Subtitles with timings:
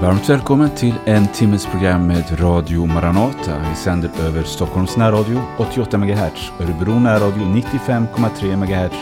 [0.00, 3.58] Varmt välkommen till en timmes program med Radio Maranata.
[3.70, 8.92] Vi sänder över Stockholms närradio 88 MHz, Örebro närradio 95,3 MHz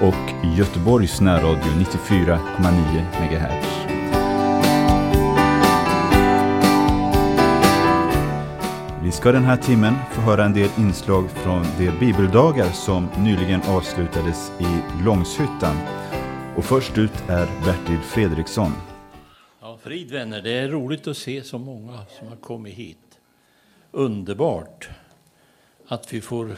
[0.00, 1.72] och Göteborgs närradio
[2.08, 3.66] 94,9 MHz.
[9.02, 13.62] Vi ska den här timmen få höra en del inslag från de bibeldagar som nyligen
[13.62, 15.76] avslutades i Långshyttan.
[16.56, 18.72] Och först ut är Bertil Fredriksson.
[19.86, 23.18] Frid vänner, det är roligt att se så många som har kommit hit.
[23.90, 24.88] Underbart
[25.86, 26.56] att vi får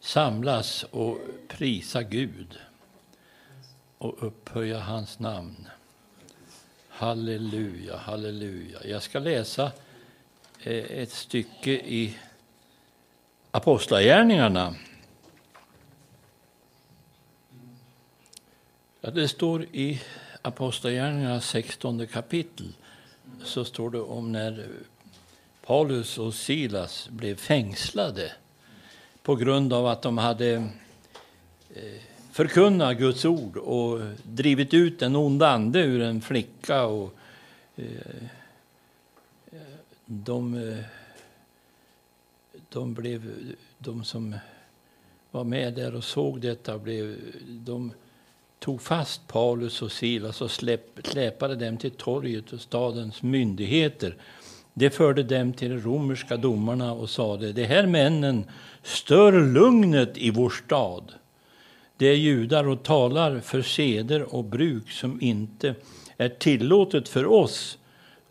[0.00, 2.58] samlas och prisa Gud
[3.98, 5.68] och upphöja hans namn.
[6.88, 8.78] Halleluja, halleluja.
[8.84, 9.72] Jag ska läsa
[10.62, 12.18] eh, ett stycke i
[13.50, 14.74] Apostlagärningarna.
[19.00, 20.00] Ja, det står i
[20.42, 22.72] Apostlagärningarnas 16 kapitel
[23.44, 24.68] så står det om när
[25.66, 28.32] Paulus och Silas blev fängslade
[29.22, 30.54] på grund av att de hade
[31.74, 32.00] eh,
[32.32, 36.84] förkunnat Guds ord och drivit ut en ond ande ur en flicka.
[36.84, 37.14] Och,
[37.76, 38.22] eh,
[40.06, 40.84] de, eh,
[42.68, 44.36] de, blev, de som
[45.30, 47.92] var med där och såg detta blev, de
[48.62, 50.50] tog fast Paulus och Silas och
[51.04, 54.16] släpade dem till torget och stadens myndigheter.
[54.74, 58.44] Det förde dem till de romerska domarna och sade, de här männen
[58.82, 61.12] stör lugnet i vår stad.
[61.96, 65.74] De är judar och talar för seder och bruk som inte
[66.16, 67.78] är tillåtet för oss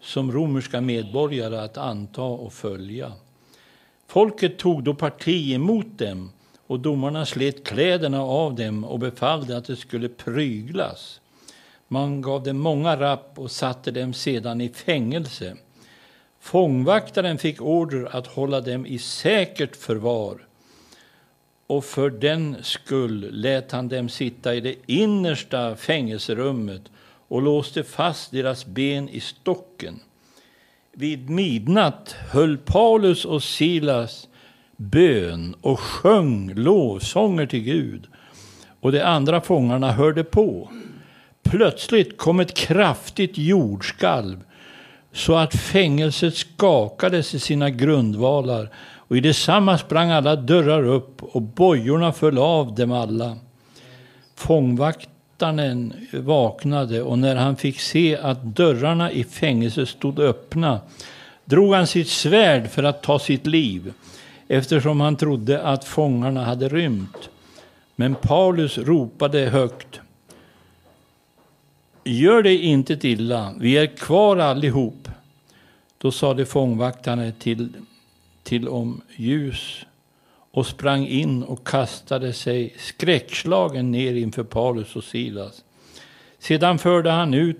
[0.02, 3.14] som romerska medborgare att anta och följa.
[4.08, 6.32] Folket tog då parti emot dem
[6.72, 11.22] och domarna slet kläderna av dem och befallde att de skulle pryglas.
[11.88, 15.56] Man gav dem många rapp och satte dem sedan i fängelse.
[16.40, 20.48] Fångvaktaren fick order att hålla dem i säkert förvar
[21.68, 26.81] och för den skull lät han dem sitta i det innersta fängelserummet
[27.28, 30.00] och låste fast deras ben i stocken.
[30.92, 34.28] Vid midnatt höll Paulus och Silas
[34.81, 38.08] bön och sjöng lovsånger till Gud.
[38.80, 40.69] Och de andra fångarna hörde på.
[41.44, 44.44] Plötsligt kom ett kraftigt jordskalv
[45.14, 51.42] så att fängelset skakades i sina grundvalar och i detsamma sprang alla dörrar upp och
[51.42, 53.38] bojorna föll av dem alla.
[54.36, 60.80] Fångvaktaren vaknade och när han fick se att dörrarna i fängelset stod öppna
[61.46, 63.94] drog han sitt svärd för att ta sitt liv
[64.51, 67.29] eftersom han trodde att fångarna hade rymt.
[67.95, 70.00] Men Paulus ropade högt.
[72.03, 75.07] Gör dig inte illa, vi är kvar allihop.
[75.97, 77.69] Då sade fångvaktarna till,
[78.44, 79.85] till om ljus
[80.51, 85.63] och sprang in och kastade sig skräckslagen ner inför Paulus och Silas.
[86.39, 87.59] Sedan förde han ut,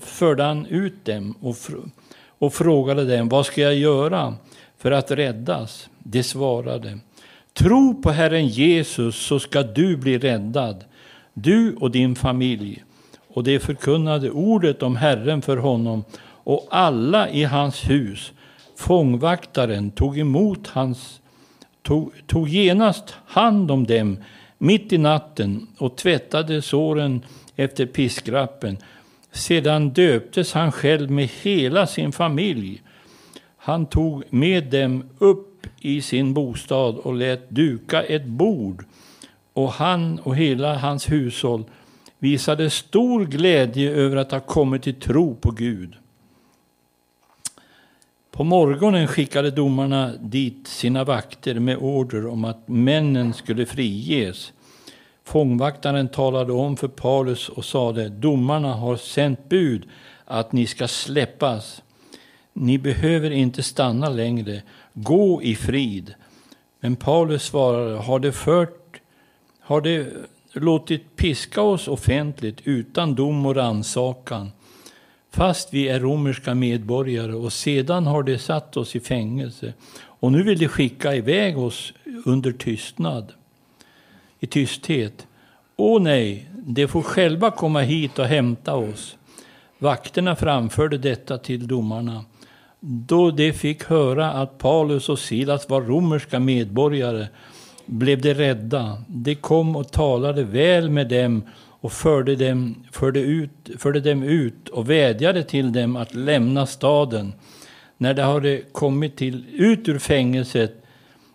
[0.00, 1.56] förde han ut dem och,
[2.38, 4.34] och frågade dem, vad ska jag göra
[4.78, 5.88] för att räddas?
[6.04, 6.98] De svarade,
[7.52, 10.84] tro på Herren Jesus så ska du bli räddad,
[11.34, 12.84] du och din familj.
[13.28, 16.04] Och de förkunnade ordet om Herren för honom
[16.44, 18.32] och alla i hans hus.
[18.76, 21.20] Fångvaktaren tog emot hans,
[21.82, 24.16] tog, tog genast hand om dem
[24.58, 27.22] mitt i natten och tvättade såren
[27.56, 28.76] efter piskrappen.
[29.32, 32.82] Sedan döptes han själv med hela sin familj.
[33.56, 38.84] Han tog med dem upp i sin bostad och lät duka ett bord.
[39.52, 41.64] Och han och hela hans hushåll
[42.18, 45.96] visade stor glädje över att ha kommit till tro på Gud.
[48.30, 54.52] På morgonen skickade domarna dit sina vakter med order om att männen skulle friges.
[55.24, 59.88] Fångvaktaren talade om för Paulus och sade, domarna har sänt bud
[60.24, 61.82] att ni ska släppas.
[62.52, 64.62] Ni behöver inte stanna längre
[64.94, 66.14] gå i frid.
[66.80, 69.00] Men Paulus svarade, har det, fört,
[69.60, 70.12] har det
[70.52, 74.52] låtit piska oss offentligt utan dom och rannsakan,
[75.30, 79.72] fast vi är romerska medborgare och sedan har det satt oss i fängelse.
[79.94, 81.92] Och nu vill de skicka iväg oss
[82.24, 83.32] under tystnad,
[84.40, 85.26] i tysthet.
[85.76, 89.16] Åh nej, de får själva komma hit och hämta oss.
[89.78, 92.24] Vakterna framförde detta till domarna.
[92.84, 97.26] Då de fick höra att Paulus och Silas var romerska medborgare
[97.86, 99.02] blev de rädda.
[99.08, 104.68] De kom och talade väl med dem och förde dem, förde, ut, förde dem ut
[104.68, 107.32] och vädjade till dem att lämna staden.
[107.96, 110.84] När de hade kommit till, ut ur fängelset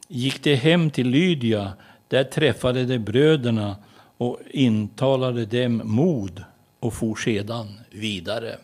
[0.08, 1.74] gick de hem till Lydia.
[2.08, 3.76] Där träffade de bröderna
[4.18, 6.44] och intalade dem mod
[6.80, 8.56] och for sedan vidare.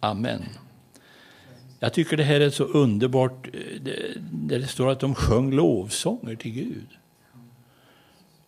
[0.00, 0.42] Amen.
[1.78, 3.80] Jag tycker det här är så underbart, eh,
[4.30, 6.88] där det står att de sjöng lovsånger till Gud.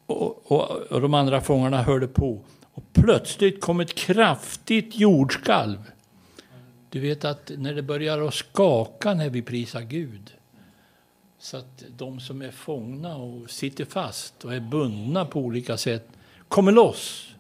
[0.07, 2.41] Och, och, och de andra fångarna hörde på.
[2.73, 5.79] Och plötsligt kom ett kraftigt jordskalv.
[6.91, 10.33] Du vet att när det börjar att skaka när vi prisar Gud
[11.39, 16.09] så att de som är fångna och sitter fast och är bundna på olika sätt
[16.49, 17.35] kommer loss.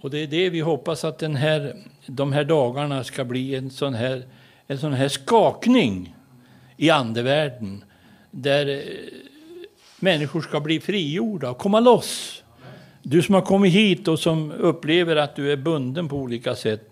[0.00, 1.76] Och det är det vi hoppas att den här,
[2.06, 4.26] de här dagarna ska bli en sån här,
[4.70, 6.16] en sån här skakning
[6.76, 7.84] i andevärlden.
[8.30, 8.82] Där eh,
[10.00, 12.42] människor ska bli frigjorda och komma loss.
[13.02, 16.90] Du som har kommit hit och som upplever att du är bunden på olika sätt.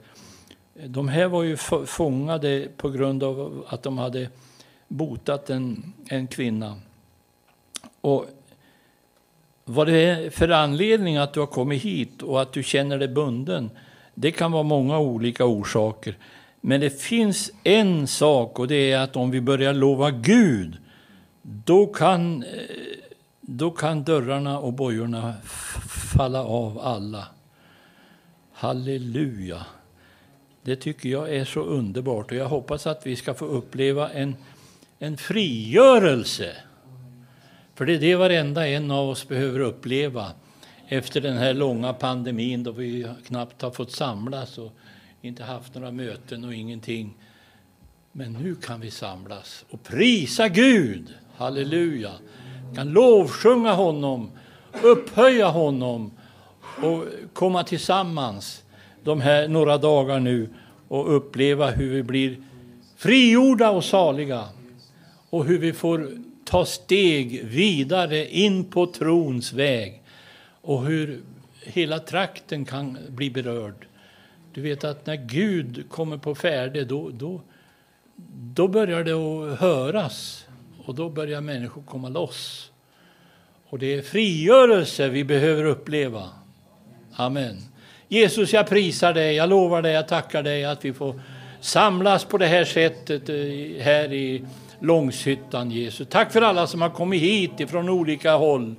[0.86, 1.56] De här var ju
[1.86, 4.28] fångade på grund av att de hade
[4.88, 6.76] botat en, en kvinna.
[8.00, 8.26] Och
[9.64, 13.08] vad det är för anledning att du har kommit hit och att du känner dig
[13.08, 13.70] bunden,
[14.14, 16.16] det kan vara många olika orsaker.
[16.68, 20.76] Men det finns en sak och det är att om vi börjar lova Gud,
[21.42, 22.48] då kan, eh,
[23.40, 25.34] då kan dörrarna och bojorna
[26.16, 27.28] falla av alla.
[28.52, 29.66] Halleluja!
[30.62, 34.36] Det tycker jag är så underbart och jag hoppas att vi ska få uppleva en,
[34.98, 36.56] en frigörelse
[37.74, 40.30] för det är det varenda en av oss behöver uppleva
[40.88, 44.72] efter den här långa pandemin då vi knappt har fått samlas och
[45.26, 47.16] inte haft några möten och ingenting.
[48.12, 51.14] Men nu kan vi samlas och prisa Gud.
[51.36, 52.12] Halleluja!
[52.70, 54.30] Vi kan lovsjunga honom,
[54.82, 56.10] upphöja honom
[56.82, 58.62] och komma tillsammans
[59.04, 60.48] de här några dagar nu
[60.88, 62.36] och uppleva hur vi blir
[62.96, 64.44] frigjorda och saliga
[65.30, 66.10] och hur vi får
[66.44, 70.02] ta steg vidare in på trons väg
[70.60, 71.20] och hur
[71.62, 73.86] hela trakten kan bli berörd.
[74.56, 77.40] Du vet att när Gud kommer på färde då, då,
[78.54, 80.46] då börjar det att höras
[80.84, 82.70] och då börjar människor komma loss.
[83.68, 86.28] Och det är frigörelse vi behöver uppleva.
[87.12, 87.56] Amen.
[88.08, 91.20] Jesus, jag prisar dig, jag lovar dig, jag tackar dig att vi får
[91.60, 94.44] samlas på det här sättet eh, här i
[94.80, 96.08] Långshyttan, Jesus.
[96.08, 98.74] Tack för alla som har kommit hit ifrån olika håll.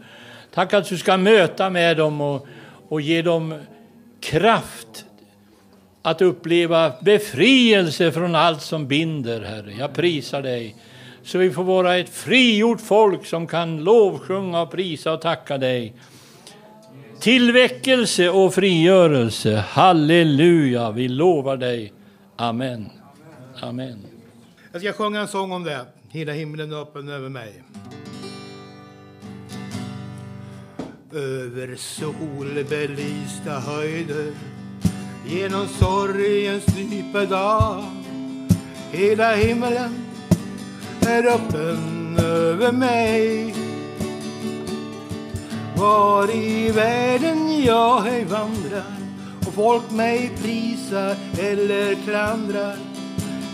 [0.54, 2.48] Tack att du ska möta med dem och,
[2.88, 3.60] och ge dem
[4.22, 5.06] kraft
[6.08, 9.74] att uppleva befrielse från allt som binder, Herre.
[9.80, 10.76] Jag prisar dig.
[11.24, 15.94] Så vi får vara ett frigjort folk som kan lovsjunga, och prisa och tacka dig.
[17.20, 19.56] Tillväckelse och frigörelse.
[19.56, 21.94] Halleluja, vi lovar dig.
[22.36, 22.90] Amen.
[23.62, 24.00] Amen.
[24.72, 25.86] Jag ska sjunga en sång om det.
[26.10, 27.64] Hela himlen är öppen över mig.
[31.14, 34.32] Över solbelysta höjder
[35.28, 37.84] genom sorgens djupa dag.
[38.92, 40.06] Hela himlen
[41.08, 43.56] är öppen över mig.
[45.78, 48.96] Var i världen jag ej vandrar
[49.48, 52.78] och folk mig prisar eller klandrar.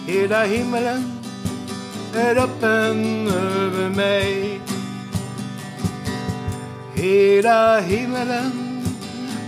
[0.08, 1.03] Hela himlen
[2.15, 4.60] är öppen över mig.
[6.96, 8.62] Hela himmelen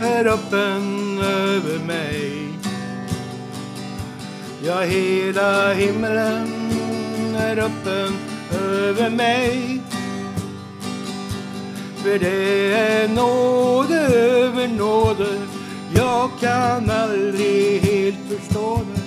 [0.02, 2.50] är öppen över mig.
[4.64, 6.48] Ja, hela himmelen
[7.38, 8.14] är öppen
[8.64, 9.82] över mig.
[11.96, 15.42] För det är nåde över nåde.
[15.96, 19.02] Jag kan aldrig helt förstå det.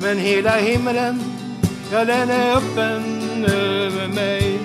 [0.00, 1.22] Men hela himmelen
[1.92, 4.60] ja den är öppen över mig.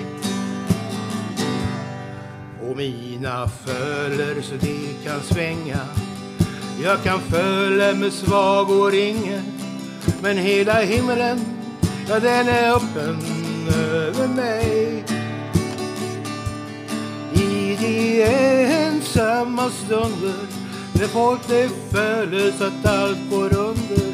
[2.70, 5.78] Och mina föler så de kan svänga.
[6.82, 9.42] Jag kan följa med svag och ringe.
[10.22, 11.40] Men hela himlen,
[12.08, 13.18] ja den är öppen
[13.84, 15.04] över mig.
[17.34, 18.22] I de
[18.64, 20.46] ensamma stunder
[20.92, 24.12] när folk det följer så att allt går under.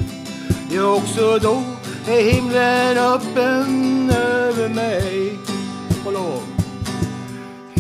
[0.71, 1.63] Det är också då
[2.09, 5.46] är himlen öppen över mig.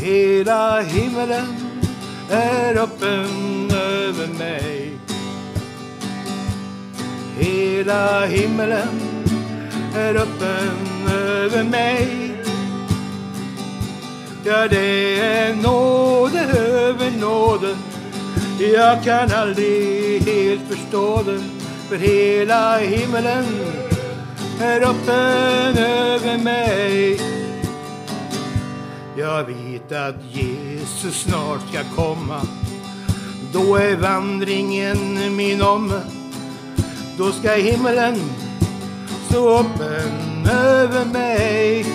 [0.06, 1.56] Hela himlen
[2.30, 4.98] är öppen över mig.
[7.38, 9.00] Hela himlen
[9.96, 12.32] är öppen över mig.
[14.44, 17.76] Ja, det är nåde över nåde.
[18.74, 21.42] Jag kan aldrig helt förstå det
[21.88, 23.44] för hela himlen
[24.60, 27.20] är öppen över mig
[29.18, 32.40] jag vet att Jesus snart ska komma.
[33.52, 35.92] Då är vandringen min om
[37.18, 38.20] Då ska himlen
[39.28, 41.86] stå öppen över mig.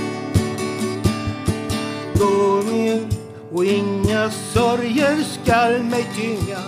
[2.13, 3.07] Då min
[3.51, 6.59] och inga sorger skall mig tynga.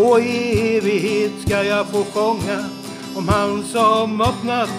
[0.00, 2.64] Och i evighet ska jag få sjunga
[3.16, 4.70] om han som öppnat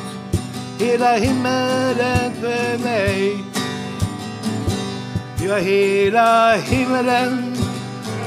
[0.80, 3.55] hela himmelen för mig.
[5.48, 7.56] Ja, hela himmelen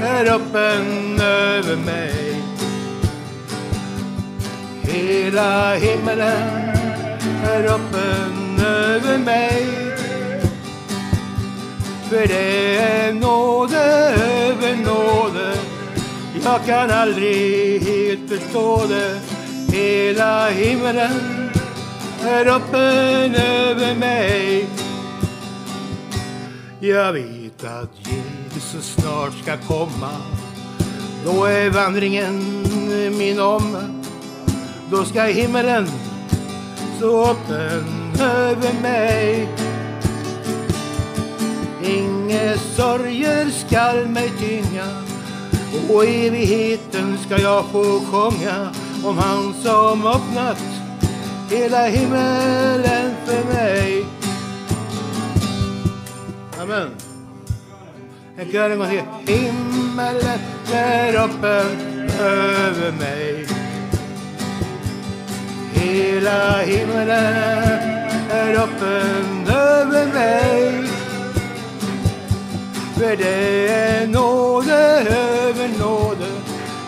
[0.03, 2.43] är öppen över mig.
[4.83, 6.71] Hela himmelen
[7.45, 9.67] är öppen över mig.
[12.11, 15.55] För det är nåde över nåde
[16.45, 19.21] jag kan aldrig helt förstå det
[19.77, 21.11] Hela himlen
[22.25, 24.69] är öppen över mig
[26.81, 30.11] jag vet att Jesus snart ska komma.
[31.25, 32.63] Då är vandringen
[33.19, 33.77] min om
[34.91, 35.87] Då ska himmelen
[36.97, 37.85] stå öppen
[38.21, 39.49] över mig.
[41.85, 44.87] Inga sorger skall mig tynga.
[45.89, 48.71] Och evigheten ska jag få sjunga
[49.05, 50.63] om han som öppnat
[51.51, 54.18] hela himmelen för mig.
[56.61, 56.91] Amen.
[58.37, 59.35] Jag kör en gång till.
[59.35, 60.38] Himmelen
[60.73, 63.47] är öppen över mig.
[65.73, 67.35] Hela himmelen
[68.31, 70.88] är öppen över mig.
[72.95, 74.75] För det är nåde
[75.11, 76.27] över nåde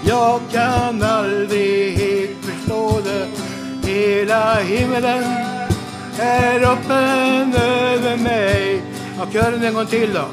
[0.07, 3.27] Jag kan aldrig helt förstå det
[3.91, 5.25] Hela himmelen
[6.19, 8.90] är öppen över mig
[9.21, 10.25] Ja, kören en gång till då.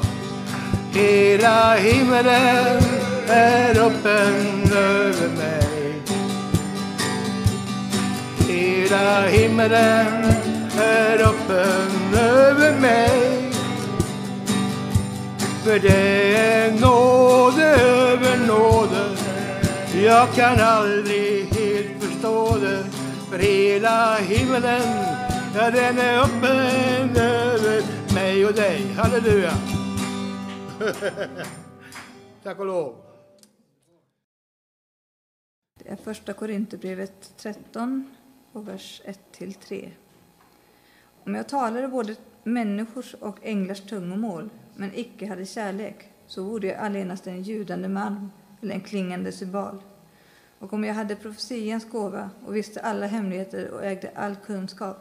[1.00, 2.82] Hela himmelen
[3.28, 6.02] är öppen över mig.
[8.48, 10.24] Hela himmelen
[10.80, 13.52] är öppen över mig.
[15.64, 19.16] För det är nåde över nåde.
[20.04, 22.84] Jag kan aldrig helt förstå det.
[23.30, 24.82] För hela himmelen,
[25.54, 27.47] ja den är öppen över
[28.14, 29.52] mig och dig Halleluja
[32.42, 32.96] Tack och lov
[35.78, 38.10] Det är första Korinthierbrevet 13
[38.52, 39.02] och vers
[39.38, 39.90] 1-3.
[41.24, 46.76] Om jag talade både människors och änglars tungomål men icke hade kärlek, så vore jag
[46.76, 49.82] allenast en ljudande malm eller en klingande symbal.
[50.58, 54.96] Och om jag hade profetians gåva och visste alla hemligheter och ägde all kunskap,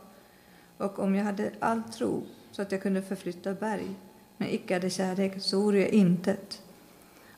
[0.77, 2.23] och om jag hade all tro
[2.57, 3.95] så att jag kunde förflytta berg,
[4.37, 6.61] men icke hade kärlek, så vore jag intet.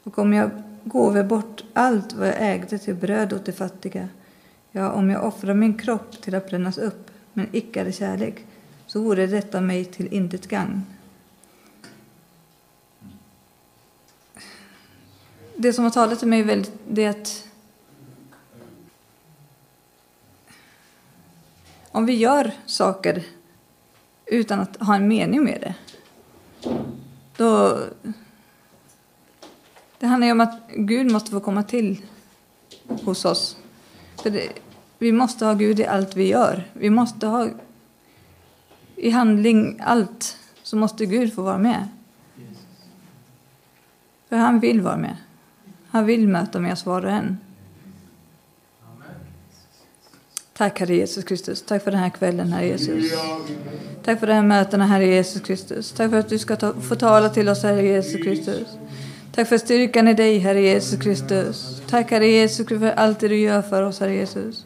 [0.03, 0.51] Och om jag
[0.83, 4.09] gåve bort allt vad jag ägde till bröd åt de fattiga,
[4.71, 8.45] ja, om jag offrar min kropp till att brännas upp, men icke hade kärlek,
[8.87, 10.85] så vore detta mig till intet gagn.
[15.55, 17.47] det som har talat till mig väldigt, det är att
[21.91, 23.23] om vi gör saker
[24.29, 25.75] utan att ha en mening med det,
[27.37, 27.79] då...
[29.99, 32.01] Det handlar ju om att Gud måste få komma till
[33.03, 33.57] hos oss.
[34.21, 34.49] För det,
[34.97, 36.67] vi måste ha Gud i allt vi gör.
[36.73, 37.47] Vi måste ha
[38.95, 41.87] i handling allt, så måste Gud få vara med.
[44.29, 45.17] För han vill vara med.
[45.89, 47.37] Han vill möta var och en.
[50.59, 51.61] Tack Herre Jesus Kristus.
[51.61, 53.13] Tack för den här kvällen Herre Jesus.
[54.03, 55.91] Tack för de här mötena Herre Jesus Kristus.
[55.91, 58.67] Tack för att du ska ta, få tala till oss Herre Jesus Kristus.
[59.35, 61.81] Tack för styrkan i dig Herre Jesus Kristus.
[61.89, 64.65] Tack Herre Jesus för allt det du gör för oss Herre Jesus.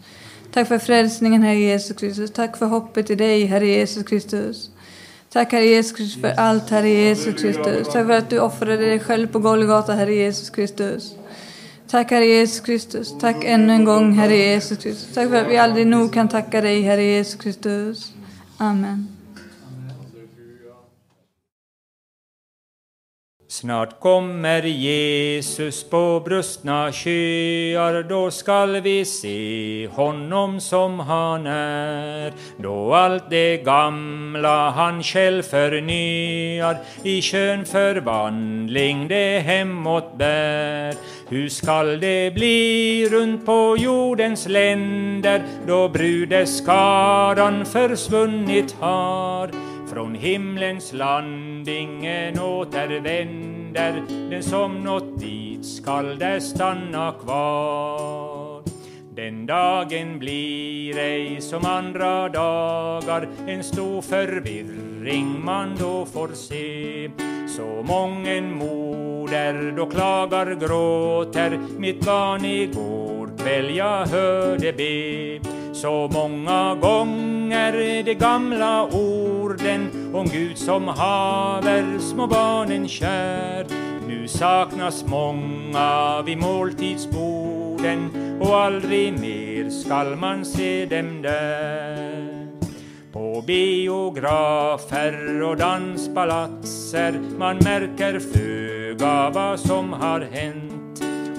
[0.54, 2.32] Tack för frälsningen Herre Jesus Kristus.
[2.32, 4.70] Tack för hoppet i dig Herre Jesus Kristus.
[5.30, 7.88] Tack Herre Jesus Kristus för allt Herre Jesus Kristus.
[7.88, 11.16] Tack för att du offrade dig själv på Golgata Herre Jesus Kristus.
[11.94, 13.18] Tack Herre Jesus Kristus.
[13.20, 15.14] Tack ännu en gång Herre Jesus Kristus.
[15.14, 18.12] Tack för att vi aldrig nog kan tacka dig Herre Jesus Kristus.
[18.58, 19.23] Amen.
[23.54, 32.34] Snart kommer Jesus på brustna skyar, då skall vi se honom som han är.
[32.58, 40.96] Då allt det gamla han själv förnyar, i skön förvandling det hemåt bär.
[41.30, 49.73] Hur skall det bli runt på jordens länder, då brudeskaran försvunnit har?
[49.88, 58.64] Från himlens land ingen återvänder den som nått dit skall där stanna kvar.
[59.16, 67.10] Den dagen blir ej som andra dagar en stor förvirring man då får se.
[67.48, 75.63] Så mången moder då klagar, gråter mitt barn igår kväll jag hörde be.
[75.74, 83.66] Så många gånger de gamla orden om Gud som haver små barnen kär.
[84.08, 88.10] Nu saknas många vid måltidsborden
[88.42, 92.48] och aldrig mer skall man se dem där.
[93.12, 100.83] På biografer och danspalatser man märker föga vad som har hänt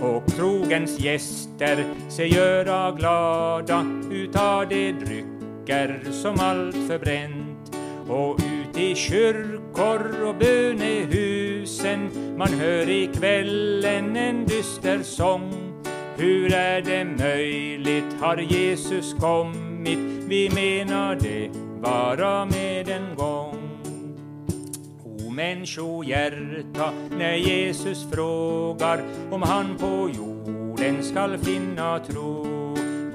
[0.05, 3.87] och krogens gäster sig göra glada.
[4.11, 7.77] Utav de drycker som allt förbränt.
[8.09, 15.53] Och ut i kyrkor och bönehusen man hör i kvällen en dyster sång.
[16.17, 18.21] Hur är det möjligt?
[18.21, 19.99] Har Jesus kommit?
[20.29, 21.51] Vi menar det
[21.83, 23.64] bara med en gång
[25.35, 32.55] människohjärta, när Jesus frågar om han på jorden skall finna tro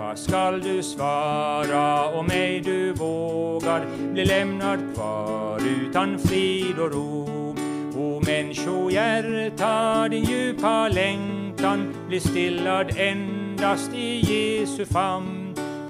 [0.09, 7.55] vad skall du svara om ej du vågar bli lämnad kvar utan frid och ro?
[7.95, 15.38] O människohjärta, din djupa längtan blir stillad endast i Jesu famn.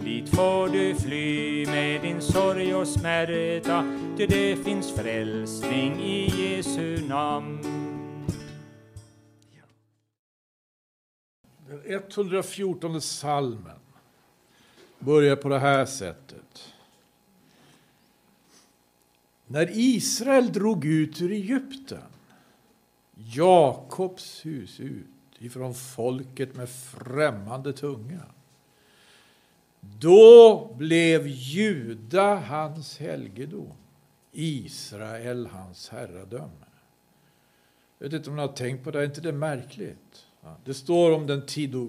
[0.09, 7.07] Dit får du fly med din sorg och smärta, ty det finns frälsning i Jesu
[7.07, 7.61] namn.
[11.67, 13.79] Den 114 salmen
[14.99, 16.73] börjar på det här sättet.
[19.47, 22.11] När Israel drog ut ur Egypten,
[23.15, 25.05] Jakobs hus ut
[25.37, 28.25] ifrån folket med främmande tunga.
[29.81, 33.73] Då blev Juda hans helgedom,
[34.31, 36.65] Israel hans herradöme.
[37.97, 40.25] Jag vet inte om ni har tänkt på det, är inte det märkligt?
[40.65, 41.87] Det står om den tid då,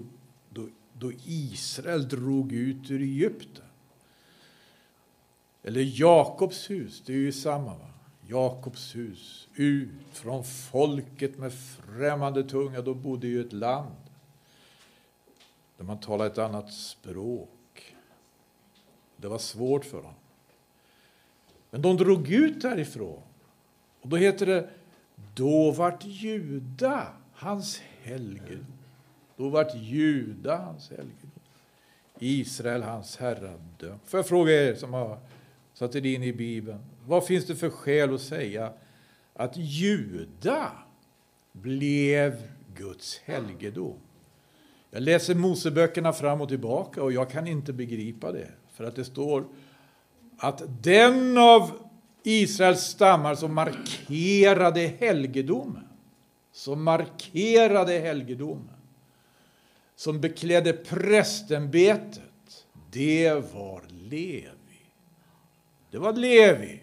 [0.49, 3.65] då, då Israel drog ut ur Egypten.
[5.63, 7.77] Eller Jakobs hus, det är ju samma.
[7.77, 7.87] Va?
[8.27, 12.81] Jakobs hus, ut från folket med främmande tunga.
[12.81, 13.95] Då bodde ju ett land
[15.77, 17.49] där man talade ett annat språk.
[19.21, 20.13] Det var svårt för honom.
[21.69, 23.21] Men de drog ut därifrån.
[24.01, 24.69] Och då heter det,
[25.35, 28.65] då vart Juda hans helgedom.
[29.37, 31.31] Då vart Juda hans helgedom.
[32.19, 33.99] Israel hans herradöm.
[34.05, 35.19] Får jag fråga er som har
[35.73, 36.79] satt er in i Bibeln.
[37.05, 38.73] Vad finns det för skäl att säga
[39.33, 40.71] att Juda
[41.51, 43.97] blev Guds helgedom?
[44.91, 48.51] Jag läser Moseböckerna fram och tillbaka och jag kan inte begripa det.
[48.73, 49.45] För att det står
[50.37, 51.71] att den av
[52.23, 55.87] Israels stammar som markerade helgedomen,
[56.51, 58.69] som markerade helgedomen,
[59.95, 64.47] som beklädde prästämbetet, det var Levi.
[65.91, 66.81] Det var Levi.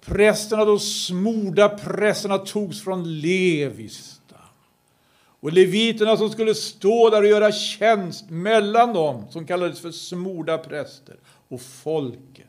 [0.00, 4.17] Prästerna, de smorda prästerna togs från Levis.
[5.40, 10.58] Och leviterna som skulle stå där och göra tjänst mellan dem, som kallades för smorda
[10.58, 11.16] präster,
[11.48, 12.46] och folket,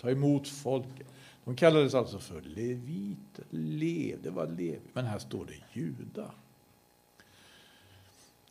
[0.00, 1.06] ta emot folket.
[1.44, 3.44] De kallades alltså för leviter.
[3.50, 4.80] Lev, det var lev.
[4.92, 6.30] Men här står det Juda.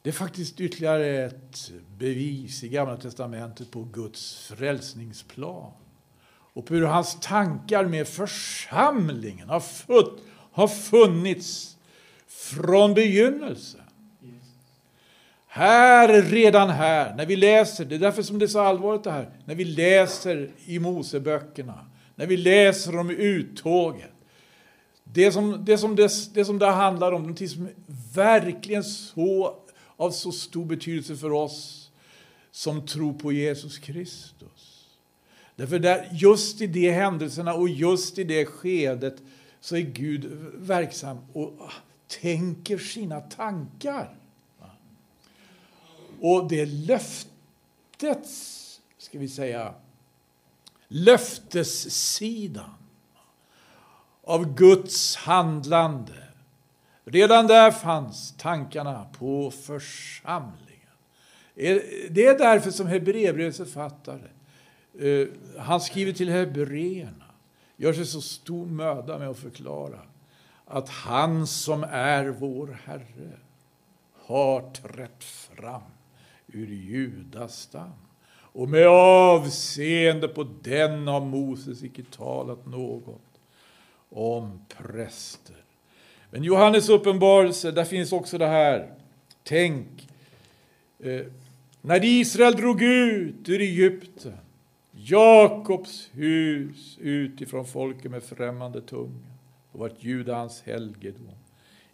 [0.02, 5.72] Det är faktiskt ytterligare ett bevis i Gamla testamentet på Guds frälsningsplan
[6.54, 11.71] och på hur hans tankar med församlingen har, futt, har funnits
[12.32, 13.82] från begynnelsen.
[15.48, 19.12] Här, redan här, när vi läser, det är därför som det är så allvarligt det
[19.12, 24.12] här, när vi läser i Moseböckerna, när vi läser om uttåget,
[25.04, 27.70] det som det, som det, det, som det handlar om, någonting som
[28.16, 29.56] verkligen så,
[29.98, 31.90] av så stor betydelse för oss
[32.52, 34.88] som tror på Jesus Kristus.
[35.56, 39.16] Därför där, just i de händelserna och just i det skedet
[39.60, 41.54] så är Gud verksam och
[42.22, 44.16] tänker sina tankar.
[46.22, 47.62] Och det löftets,
[48.98, 49.74] ska vi säga,
[50.88, 52.74] löftessidan
[54.24, 56.28] av Guds handlande.
[57.06, 60.62] Redan där fanns tankarna på församlingen.
[61.56, 61.78] Eh,
[62.10, 64.28] det är därför som Hebreerbrevets författare,
[65.00, 67.26] eh, han skriver till hebreerna,
[67.78, 70.00] gör sig så stor möda med att förklara
[70.72, 73.32] att han som är vår Herre
[74.26, 75.82] har trätt fram
[76.48, 77.92] ur Judas stam.
[78.54, 83.40] Och med avseende på den har Moses icke talat något
[84.10, 85.56] om präster.
[86.30, 88.94] Men Johannes uppenbarelse, där finns också det här.
[89.44, 90.08] Tänk,
[91.00, 91.26] eh,
[91.82, 94.38] när Israel drog ut ur Egypten,
[94.92, 99.31] Jakobs hus utifrån folket med främmande tunga,
[99.72, 101.36] och vart Juda hans helgedom,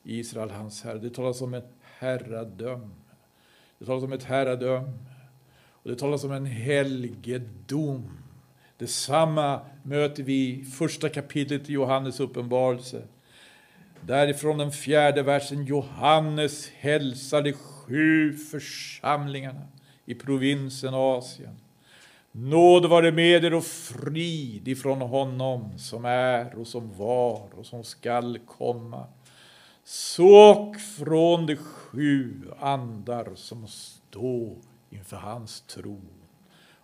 [0.04, 1.00] Israel hans herre.
[1.00, 2.96] Det talas om ett herradöme.
[3.80, 4.94] Det talas om ett herradöme.
[5.70, 8.18] Och det talas om en helgedom.
[8.78, 13.02] Detsamma möter vi i första kapitlet i Johannes uppenbarelse.
[14.02, 15.66] Därifrån den fjärde versen.
[15.66, 19.68] Johannes hälsar de sju församlingarna
[20.06, 21.58] i provinsen Asien.
[22.40, 27.84] Nåd vare med er och frid ifrån honom som är och som var och som
[27.84, 29.08] skall komma.
[29.84, 34.56] Så från de sju andar som står
[34.90, 36.10] inför hans tron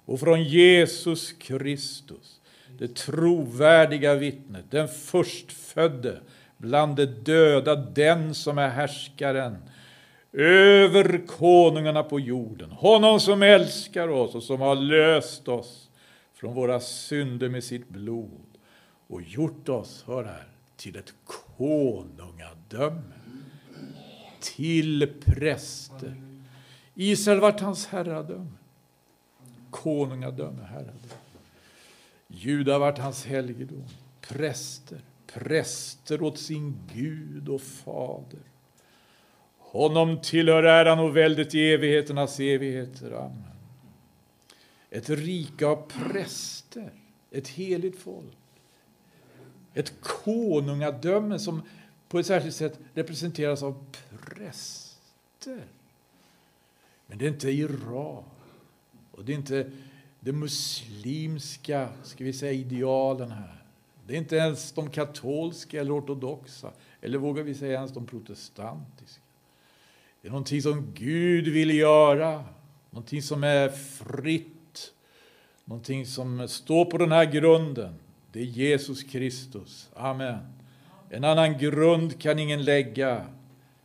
[0.06, 2.42] och från Jesus Kristus,
[2.80, 6.22] det trovärdiga vittnet, den förstfödde
[6.58, 9.58] bland de döda, den som är härskaren
[10.34, 12.72] över konungarna på jorden.
[12.72, 15.90] Honom som älskar oss och som har löst oss
[16.34, 18.58] från våra synder med sitt blod
[19.08, 21.14] och gjort oss, hör här, till ett
[21.58, 23.02] konungadöme.
[24.40, 26.22] Till präster.
[26.96, 28.52] Israel vart hans herradöme.
[29.70, 30.98] Konungadöme, herradöme.
[32.28, 33.84] Juda vart hans helgedom.
[34.22, 38.53] Präster, präster åt sin Gud och fader.
[39.74, 43.12] Honom tillhör äran och väldet i evigheternas evigheter.
[43.12, 43.44] Amen.
[44.90, 46.92] Ett rike av präster,
[47.32, 48.38] ett heligt folk.
[49.74, 51.62] Ett konungadöme som
[52.08, 53.86] på ett särskilt sätt representeras av
[54.26, 55.64] präster.
[57.08, 58.24] Men det är inte Iran
[59.12, 59.72] och det är inte
[60.20, 63.64] de muslimska ska vi säga, idealen här.
[64.08, 69.23] Det är inte ens de katolska eller ortodoxa, eller vågar vi säga ens de protestantiska.
[70.24, 72.44] Det är någonting som Gud vill göra,
[72.90, 74.94] någonting som är fritt,
[75.66, 77.96] någonting som står på den här grunden.
[78.32, 79.90] Det är Jesus Kristus.
[79.96, 80.40] Amen.
[81.10, 83.26] En annan grund kan ingen lägga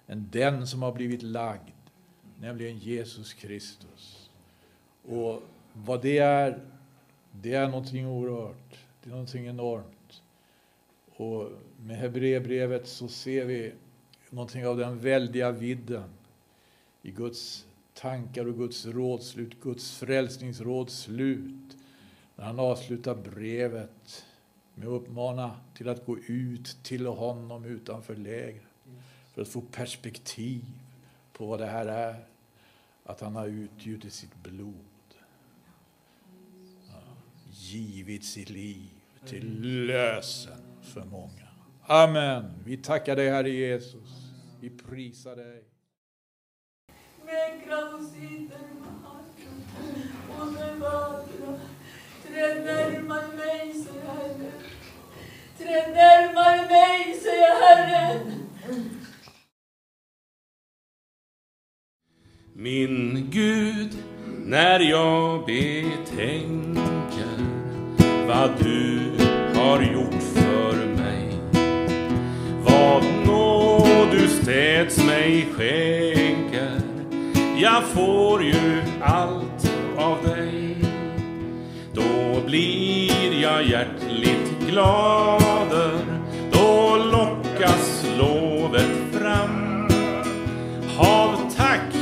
[0.07, 1.73] än den som har blivit lagd,
[2.41, 4.31] nämligen Jesus Kristus.
[5.09, 6.61] Och vad det är,
[7.33, 8.79] det är någonting oerhört.
[9.03, 10.23] Det är någonting enormt.
[11.17, 13.73] Och med Hebreerbrevet så ser vi
[14.31, 16.11] någonting av den väldiga vidden
[17.03, 21.77] i Guds tankar och Guds rådslut, Guds frälsningsråds slut.
[22.37, 24.25] När han avslutar brevet
[24.75, 28.63] med att uppmana till att gå ut till honom utanför lägret
[29.35, 30.65] för att få perspektiv
[31.33, 32.25] på vad det här är.
[33.05, 34.75] Att han har utgjutit sitt blod.
[36.89, 37.03] Ja,
[37.51, 38.91] givit sitt liv
[39.27, 41.49] till lösen för många.
[41.83, 42.45] Amen.
[42.65, 44.33] Vi tackar dig, Herre Jesus.
[44.61, 45.65] Vi prisar dig.
[47.29, 47.79] Mäkra
[50.39, 51.59] och bevara.
[52.27, 54.53] Träd närmare mig, säger Herren.
[55.59, 58.49] Träd närmare mig, säger Herren.
[62.53, 63.99] Min Gud,
[64.45, 66.79] när jag betänker
[68.27, 69.11] vad du
[69.59, 71.29] har gjort för mig
[72.65, 76.78] vad nåd du städs mig skänker
[77.61, 80.77] jag får ju allt av dig.
[81.93, 85.99] Då blir jag hjärtligt glader.
[86.53, 89.89] Då lockas lovet fram.
[90.99, 91.95] Av tack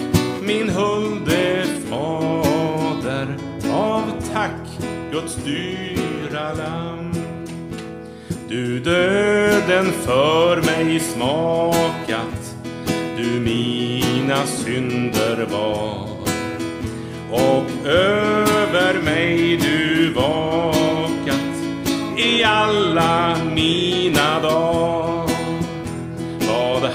[0.42, 3.36] min hulde fader.
[3.72, 4.80] Av tack
[5.12, 7.12] Guds dyra lamm
[8.48, 12.55] Du döden för mig smakat
[13.16, 16.08] du mina synder var
[17.30, 21.56] och över mig du vakat
[22.16, 25.30] i alla mina dagar.
[26.48, 26.90] Vad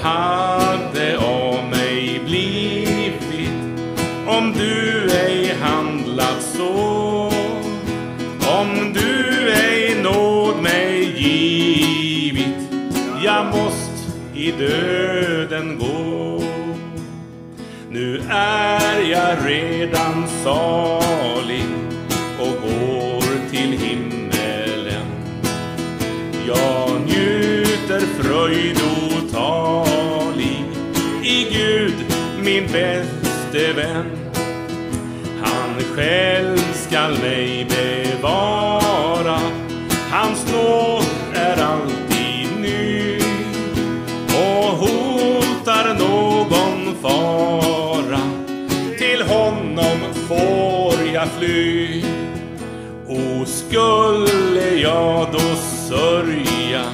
[18.32, 21.66] är jag redan salig
[22.38, 25.06] och går till himmelen.
[26.46, 28.80] Jag njuter fröjd
[29.12, 30.64] otalig
[31.22, 31.94] i Gud
[32.42, 34.18] min bäste vän.
[35.42, 39.40] Han själv skall mig bevara.
[40.10, 43.18] Hans nåd är alltid ny
[44.28, 47.41] och hotar någon fara.
[51.22, 52.04] Vilja fly.
[53.08, 55.56] O skulle jag då
[55.88, 56.84] sörja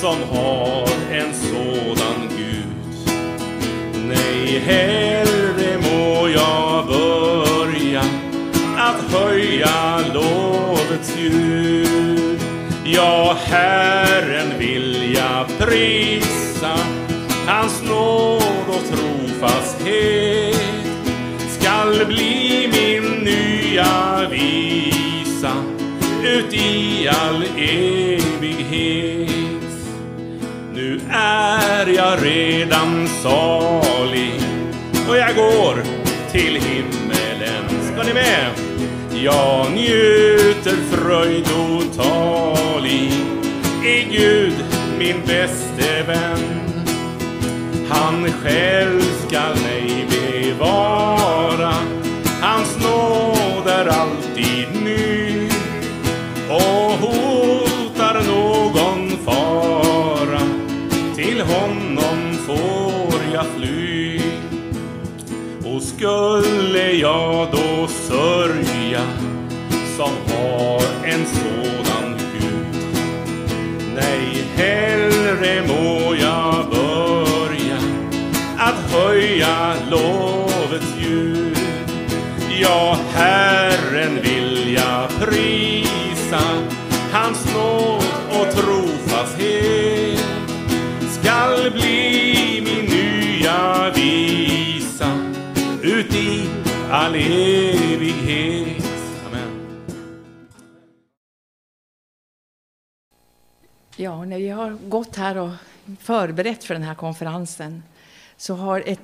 [0.00, 3.08] som har en sådan Gud?
[4.08, 8.02] Nej, hellre må jag börja
[8.76, 12.40] att höja lovets ljud.
[12.84, 16.78] Ja, Herren vill jag prisa,
[17.46, 20.54] hans nåd och trofasthet.
[21.60, 22.33] Skall bli
[23.74, 25.52] nya visa
[26.24, 29.28] ut i all evighet.
[30.74, 34.40] Nu är jag redan salig
[35.08, 35.82] och jag går
[36.32, 37.64] till himmelen.
[37.92, 38.50] Ska ni med?
[39.24, 43.12] Jag njuter fröjd otalig
[43.84, 44.64] i Gud,
[44.98, 46.60] min bäste vän.
[47.88, 51.13] Han själv skall mig bevara,
[67.04, 69.02] jag då sörja
[69.96, 72.82] som har en sådan Gud.
[73.94, 75.13] Nej, hellre
[97.04, 98.84] all evighet.
[99.26, 99.50] Amen.
[103.96, 105.50] Ja, när vi har gått här och
[106.00, 107.82] förberett för den här konferensen
[108.36, 109.00] så har, ett,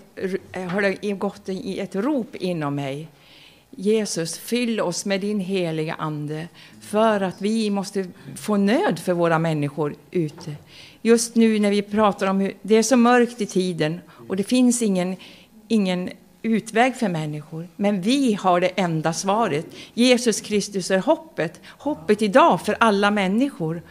[0.71, 3.09] har det gått ett rop inom mig.
[3.71, 6.49] Jesus, fyll oss med din heliga Ande
[6.81, 10.55] för att vi måste få nöd för våra människor ute.
[11.03, 14.45] Just nu när vi pratar om hur det är så mörkt i tiden och det
[14.45, 15.17] finns ingen,
[15.69, 16.11] ingen
[16.43, 17.69] utväg för människor.
[17.77, 19.67] Men vi har det enda svaret.
[19.95, 21.61] Jesus Kristus är hoppet.
[21.69, 23.83] Hoppet idag för alla människor.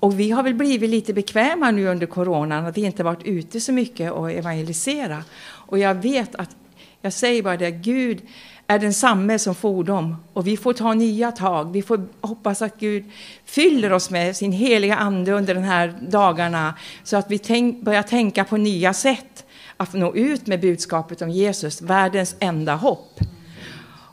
[0.00, 3.60] Och vi har väl blivit lite bekväma nu under coronan att vi inte varit ute
[3.60, 5.24] så mycket och evangelisera.
[5.44, 6.56] Och jag vet att,
[7.00, 8.22] jag säger bara det, Gud
[8.66, 11.72] är densamme som fordom och vi får ta nya tag.
[11.72, 13.04] Vi får hoppas att Gud
[13.44, 18.02] fyller oss med sin heliga ande under de här dagarna så att vi tänk, börjar
[18.02, 19.44] tänka på nya sätt
[19.76, 23.20] att nå ut med budskapet om Jesus, världens enda hopp.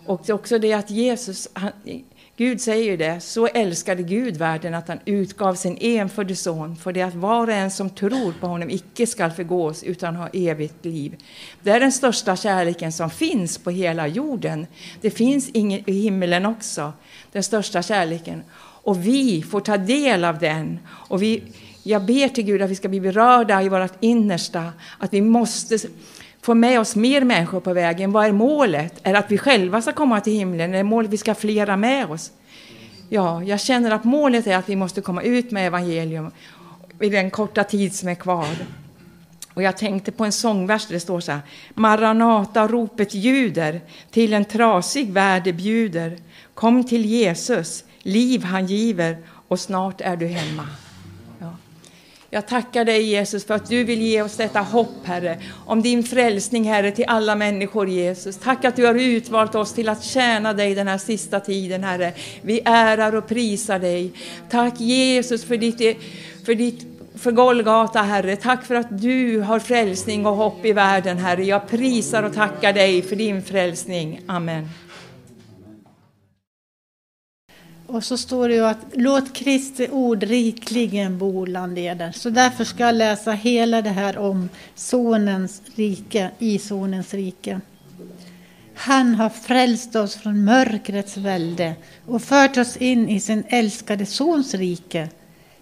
[0.05, 1.71] Och det är också det att Jesus, han,
[2.39, 6.93] Gud säger ju det, så älskade Gud världen att han utgav sin enfödde son för
[6.93, 10.85] det att var och en som tror på honom icke skall förgås utan ha evigt
[10.85, 11.15] liv.
[11.61, 14.67] Det är den största kärleken som finns på hela jorden.
[15.01, 16.93] Det finns ingen i himlen också,
[17.31, 18.43] den största kärleken.
[18.83, 20.79] Och vi får ta del av den.
[20.89, 21.43] Och vi,
[21.89, 25.77] jag ber till Gud att vi ska bli berörda i vårt innersta, att vi måste
[26.41, 28.11] få med oss mer människor på vägen.
[28.11, 28.93] Vad är målet?
[29.03, 30.73] Är det att vi själva ska komma till himlen?
[30.73, 32.31] Är det målet att vi ska ha flera med oss?
[33.09, 36.31] Ja, jag känner att målet är att vi måste komma ut med evangelium
[36.99, 38.47] i den korta tid som är kvar.
[39.53, 41.41] Och jag tänkte på en sångvers där det står så här.
[41.73, 46.17] Maranata, ropet ljuder, till en trasig värld bjuder.
[46.53, 50.67] Kom till Jesus, liv han giver och snart är du hemma.
[52.31, 56.03] Jag tackar dig Jesus för att du vill ge oss detta hopp Herre, om din
[56.03, 58.37] frälsning Herre till alla människor Jesus.
[58.37, 62.13] Tack att du har utvalt oss till att tjäna dig den här sista tiden Herre.
[62.41, 64.11] Vi ärar och prisar dig.
[64.49, 65.97] Tack Jesus för ditt,
[66.45, 68.35] för ditt för Golgata, Herre.
[68.35, 71.45] Tack för att du har frälsning och hopp i världen, Herre.
[71.45, 74.21] Jag prisar och tackar dig för din frälsning.
[74.27, 74.69] Amen.
[77.89, 82.11] Och så står det ju att låt Kristi ord rikligen bo bland eder.
[82.11, 87.61] Så därför ska jag läsa hela det här om sonens rike, i sonens rike.
[88.75, 91.75] Han har frälst oss från mörkrets välde
[92.05, 95.09] och fört oss in i sin älskade Sons rike.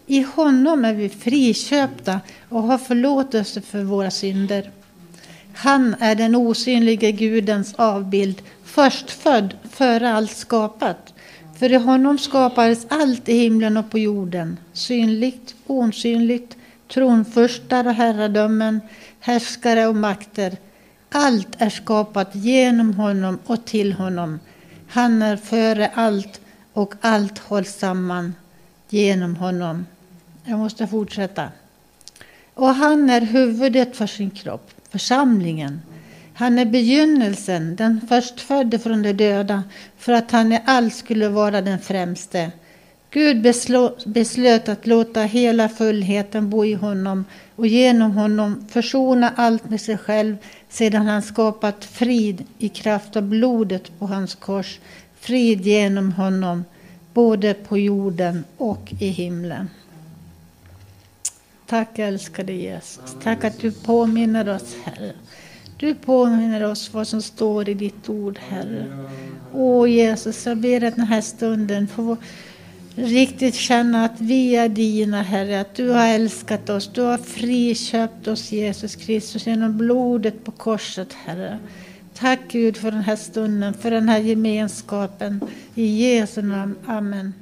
[0.07, 4.71] I honom är vi friköpta och har förlåtelse för våra synder.
[5.53, 11.13] Han är den osynlige Gudens avbild, förstfödd före allt skapat.
[11.57, 18.81] För i honom skapades allt i himlen och på jorden, synligt, osynligt, tronfurstar och herradömen,
[19.19, 20.57] härskare och makter.
[21.09, 24.39] Allt är skapat genom honom och till honom.
[24.87, 26.41] Han är före allt
[26.73, 28.35] och allt hålls samman
[28.89, 29.85] genom honom.
[30.43, 31.51] Jag måste fortsätta.
[32.53, 35.81] Och han är huvudet för sin kropp, församlingen.
[36.37, 39.63] Han är begynnelsen, den förstfödde från de döda,
[39.97, 42.51] för att han i allt skulle vara den främste.
[43.11, 43.41] Gud
[44.05, 49.97] beslöt att låta hela fullheten bo i honom och genom honom försona allt med sig
[49.97, 50.37] själv
[50.69, 54.79] sedan han skapat frid i kraft av blodet på hans kors.
[55.19, 56.65] Frid genom honom,
[57.13, 59.69] både på jorden och i himlen.
[61.65, 63.15] Tack älskade Jesus.
[63.23, 65.13] Tack att du påminner oss, Herre.
[65.79, 69.05] Du påminner oss vad som står i ditt ord, Herre.
[69.53, 72.17] Åh Jesus, jag ber att den här stunden får
[72.95, 75.61] riktigt känna att vi är dina, Herre.
[75.61, 76.89] Att du har älskat oss.
[76.93, 81.59] Du har friköpt oss, Jesus Kristus, genom blodet på korset, Herre.
[82.13, 85.41] Tack Gud för den här stunden, för den här gemenskapen.
[85.75, 86.75] I Jesu namn.
[86.85, 87.33] Amen.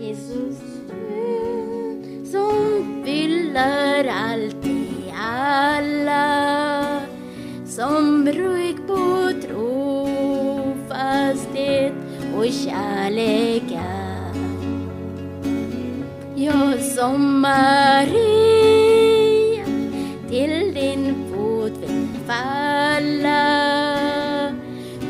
[0.00, 4.81] Jesus, du som fyller allt
[5.22, 7.00] alla
[7.66, 9.32] som bruk på
[10.72, 11.12] trofasthet
[12.36, 14.32] och kärlek är.
[16.36, 18.62] Jag som Maria
[20.28, 23.62] till din fot vill falla.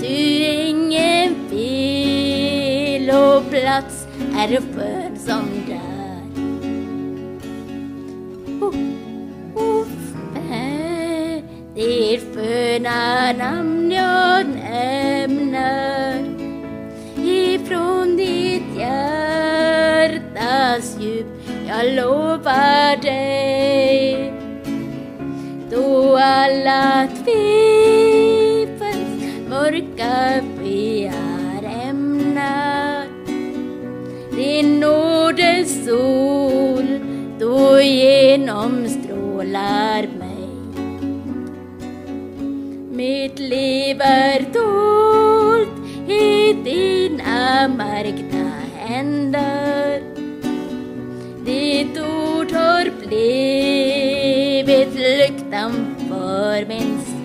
[0.00, 0.06] Du
[0.44, 1.34] ingen
[2.92, 6.22] viloplats är född som där.
[8.60, 8.74] Oh,
[11.74, 16.24] det sköna namn jag nämner
[17.24, 20.16] ifrån ditt hjärtas
[21.00, 21.26] djup
[21.68, 24.32] jag lovar dig
[25.70, 28.92] då alla tvivels
[29.48, 33.06] mörka byar ämnar.
[34.36, 37.00] Din nådes sol
[37.40, 38.88] då genom
[43.92, 45.68] liv
[46.08, 50.02] i dina märkta händer.
[51.44, 57.22] Ditt ord har blivit lyktan för min fot.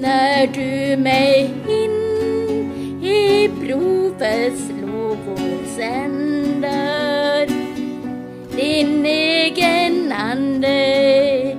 [0.00, 1.98] När du mig in
[3.02, 7.46] i provets lovor sänder
[8.56, 11.56] din egen ande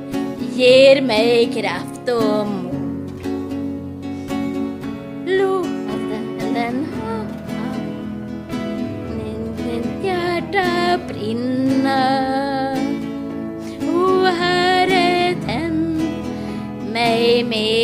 [0.55, 1.88] ger mig kraft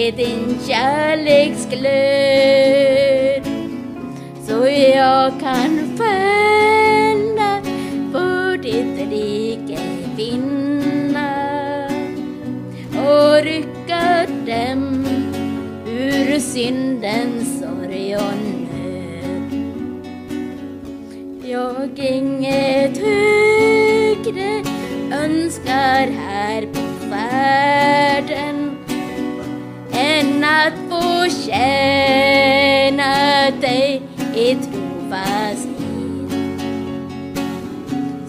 [0.05, 3.43] med din kärleksglöd.
[4.47, 7.61] Så jag kan skönja
[8.11, 9.79] för ditt rike
[10.15, 11.33] vinna.
[13.07, 15.05] Och rycka dem
[15.87, 18.37] ur syndens sorg och
[18.71, 19.51] nöd.
[21.43, 24.63] Jag inget högre
[25.11, 27.84] önskar här på färd
[30.45, 33.13] att få tjäna
[33.61, 34.01] dig
[34.35, 35.71] i trofasthet.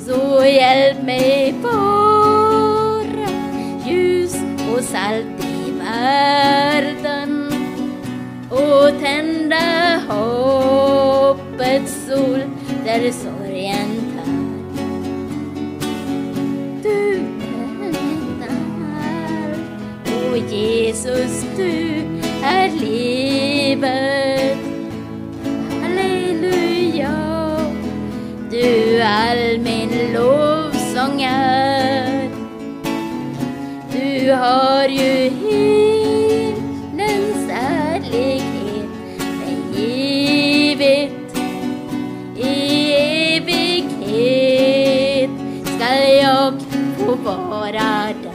[0.07, 3.29] Så hjälp mig vara
[3.87, 4.35] ljus
[4.73, 7.53] och salt i världen
[8.51, 12.41] och tända hoppets sol
[12.85, 14.33] där sorgen tar.
[16.83, 17.21] Du
[17.83, 17.99] är
[18.49, 21.36] allt, o Jesus,
[34.37, 36.31] har ju himlens
[37.51, 38.89] ärlighet
[39.41, 41.37] mig givet
[42.37, 42.93] i
[43.37, 45.31] evighet
[45.67, 46.63] ska jag
[46.99, 48.33] få vara där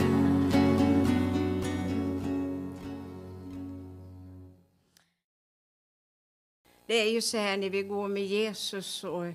[6.86, 9.26] Det är ju så här när vi går med Jesus och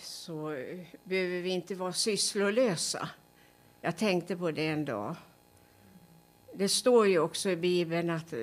[0.00, 0.56] så
[1.04, 3.08] behöver vi inte vara sysslolösa.
[3.80, 5.16] Jag tänkte på det en dag.
[6.58, 8.38] Det står ju också i Bibeln att eh,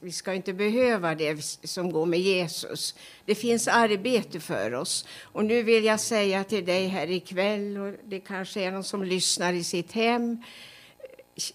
[0.00, 2.94] vi ska inte behöva det som går med Jesus.
[3.24, 5.06] Det finns arbete för oss.
[5.22, 9.02] Och nu vill jag säga till dig här ikväll, och det kanske är någon som
[9.02, 10.42] lyssnar i sitt hem.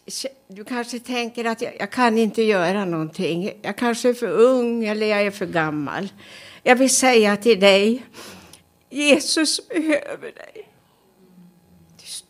[0.06, 3.52] Eh, du kanske tänker att jag, jag kan inte göra någonting.
[3.62, 6.10] Jag kanske är för ung eller jag är för gammal.
[6.64, 8.06] Jag vill säga till dig,
[8.90, 10.70] Jesus behöver dig.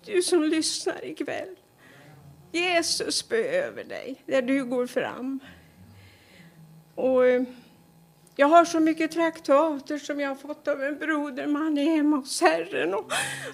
[0.05, 1.55] Du som lyssnar ikväll.
[2.57, 5.39] Jesus behöver dig där du går fram.
[6.95, 7.43] Och eh,
[8.35, 12.15] jag har så mycket traktater som jag har fått av en broder, man är hemma
[12.17, 12.93] hos Herren.
[12.93, 13.11] Och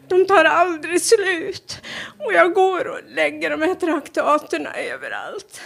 [0.08, 1.82] de tar aldrig slut.
[2.26, 5.62] Och jag går och lägger de här traktaterna överallt.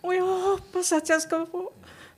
[0.00, 1.72] Och jag hoppas att jag ska få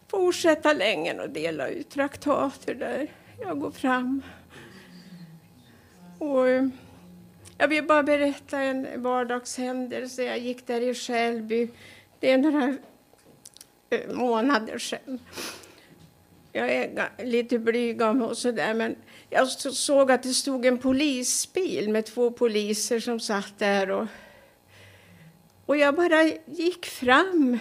[0.09, 4.23] fortsätta länge och dela ut traktater där jag går fram.
[6.19, 6.69] Och eh,
[7.61, 10.25] jag vill bara berätta en vardagshändelse.
[10.25, 11.69] Jag gick där i Skälby.
[12.21, 12.77] Det är några
[13.91, 15.19] eh, månader sedan.
[16.53, 18.97] Jag är lite blyg och sådär, men
[19.31, 23.91] jag såg att det stod en polisbil med två poliser som satt där.
[23.91, 24.07] Och,
[25.67, 27.59] och jag bara gick fram.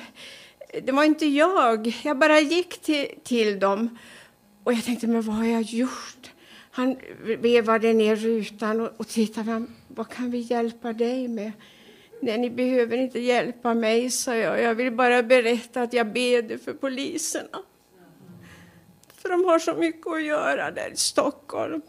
[0.84, 2.00] Det var inte jag.
[2.04, 3.98] Jag bara gick till, till dem.
[4.64, 6.32] Och jag tänkte, men vad har jag gjort?
[6.72, 6.98] Han
[7.40, 9.46] vevade ner rutan och, och tittade.
[9.46, 9.76] fram.
[9.96, 11.52] Vad kan vi hjälpa dig med?
[12.22, 14.62] Nej, ni behöver inte hjälpa mig, sa jag.
[14.62, 17.64] Jag vill bara berätta att jag beder för poliserna.
[19.14, 21.82] För de har så mycket att göra där i Stockholm.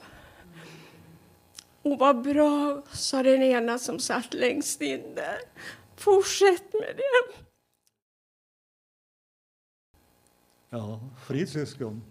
[1.83, 5.39] Och vad bra, sa den ena som satt längst in där.
[5.97, 7.35] Fortsätt med det.
[10.71, 12.03] Ja, frisyskon.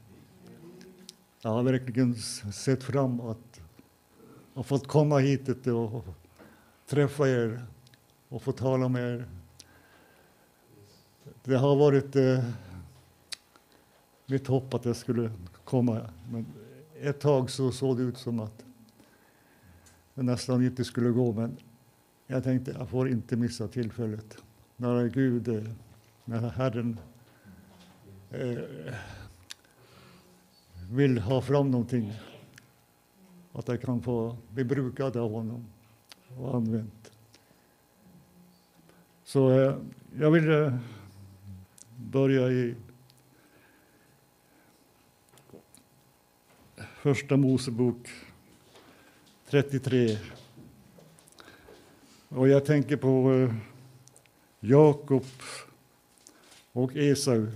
[1.41, 2.15] Jag har verkligen
[2.53, 3.48] sett fram att
[4.59, 6.05] har fått komma hit och
[6.87, 7.65] träffa er
[8.29, 9.25] och få tala med er.
[11.43, 12.43] Det har varit eh,
[14.25, 15.31] mitt hopp att jag skulle
[15.63, 16.45] komma, men
[17.01, 18.65] ett tag så såg det ut som att
[20.13, 21.57] det nästan inte skulle gå, men
[22.27, 24.37] jag tänkte jag får inte missa tillfället.
[24.75, 25.63] När Gud, eh,
[26.25, 26.99] när Herren
[28.31, 28.57] eh,
[30.91, 32.13] vill ha fram någonting.
[33.53, 35.65] Att jag kan få bli brukad av honom
[36.37, 37.11] och använt.
[39.23, 39.75] Så eh,
[40.19, 40.75] jag vill eh,
[41.95, 42.75] börja i
[47.01, 48.09] Första Mosebok
[49.49, 50.17] 33.
[52.29, 53.55] Och jag tänker på eh,
[54.59, 55.25] Jakob
[56.71, 57.47] och Esau.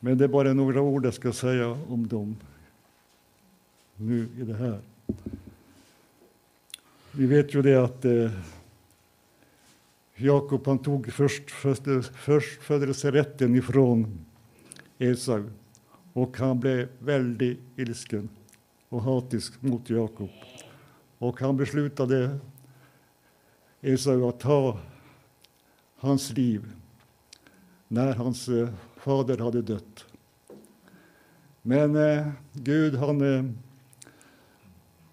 [0.00, 2.36] Men det är bara några ord jag ska säga om dem
[3.96, 4.80] nu i det här.
[7.12, 8.30] Vi vet ju det att eh,
[10.14, 11.82] Jakob han tog först, först,
[12.14, 14.24] förstfödelserätten ifrån
[14.98, 15.44] Esau
[16.12, 18.28] och han blev väldigt ilsken
[18.88, 20.30] och hatisk mot Jakob.
[21.18, 22.38] Och han beslutade
[23.80, 24.78] Esau att ta
[25.96, 26.72] hans liv
[27.88, 30.04] när hans eh, fader hade dött.
[31.62, 33.44] Men eh, Gud han eh,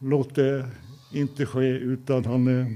[0.04, 0.68] låt det
[1.12, 2.68] inte ske utan han eh,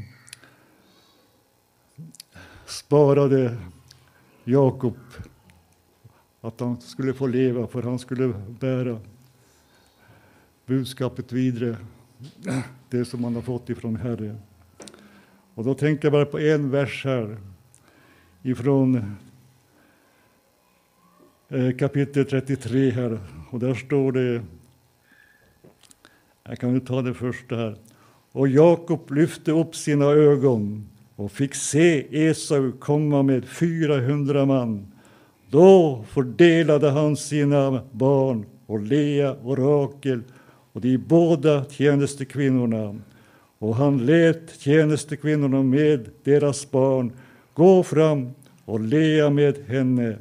[2.65, 3.57] sparade
[4.43, 4.97] Jakob
[6.41, 8.99] att han skulle få leva för han skulle bära
[10.65, 11.77] budskapet vidare,
[12.89, 14.37] det som han har fått ifrån Herren.
[15.53, 17.37] Och då tänker jag bara på en vers här
[18.41, 19.15] ifrån
[21.49, 23.19] eh, kapitel 33 här.
[23.49, 24.43] Och där står det,
[26.49, 27.75] jag kan ta det första här.
[28.31, 34.87] Och Jakob lyfte upp sina ögon och fick se Esau komma med 400 man.
[35.49, 40.21] Då fördelade han sina barn och Lea och Rakel
[40.73, 42.95] och de båda tjänstekvinnorna.
[43.59, 47.11] Och han lät tjänstekvinnorna med deras barn
[47.53, 48.31] gå fram
[48.65, 50.17] och Lea med henne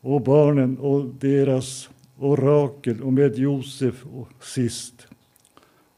[0.00, 5.06] och barnen och deras och Rakel och med Josef och sist.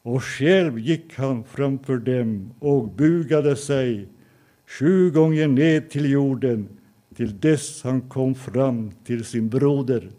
[0.03, 4.09] Och själv gick han framför dem och bugade sig
[4.67, 6.69] sju gånger ned till jorden
[7.15, 10.11] till dess han kom fram till sin broder.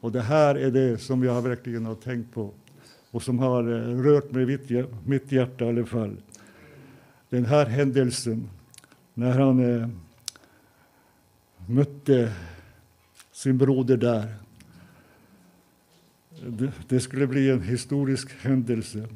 [0.00, 2.52] Och det här är det som jag verkligen har tänkt på
[3.10, 4.70] och som har eh, rört mig mitt,
[5.06, 6.16] mitt hjärta i alla fall.
[7.28, 8.48] Den här händelsen
[9.14, 9.88] när han eh,
[11.66, 12.32] mötte
[13.32, 14.45] sin broder där.
[16.88, 19.08] Det, skulle bli en historisk händelse.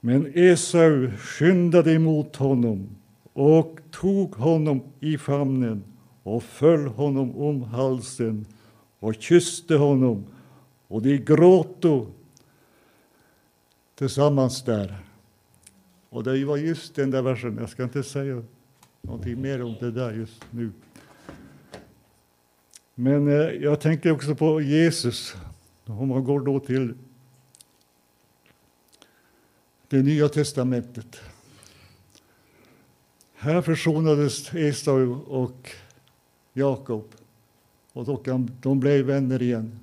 [0.00, 2.88] Men Esau skyndade emot honom
[3.32, 5.82] och tog honom i famnen
[6.22, 8.46] och föll honom om halsen
[8.98, 10.24] och kysste honom
[10.88, 12.06] och de gråto
[13.94, 14.96] tillsammans där.
[16.08, 18.42] Och det var just den där versen, jag ska inte säga
[19.02, 20.70] någonting mer om det där just nu.
[22.94, 25.36] Men eh, jag tänker också på Jesus,
[25.98, 26.94] om man går då till
[29.88, 31.20] det nya testamentet.
[33.34, 35.70] Här försonades Esau och
[36.52, 37.14] Jakob
[37.92, 38.26] och
[38.60, 39.78] de blev vänner igen.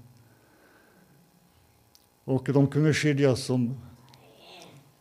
[2.23, 3.77] Och de kunde skiljas som,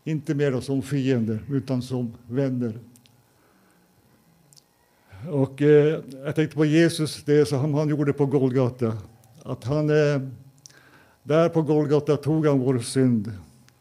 [0.04, 2.78] inte mer som fiender, utan som vänner.
[5.30, 8.98] Och eh, jag tänkte på Jesus, det som han gjorde på Golgata.
[9.42, 10.20] Att han, eh,
[11.26, 13.32] där på Golgata tog han vår synd.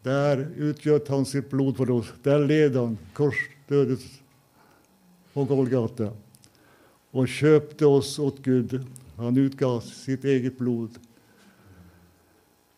[0.02, 2.12] Där utgöt han sitt blod för oss.
[2.22, 4.00] Där led han korsdödet
[5.32, 6.12] på Golgata
[7.10, 8.86] och köpte oss åt Gud.
[9.16, 10.90] Han utgav sitt eget blod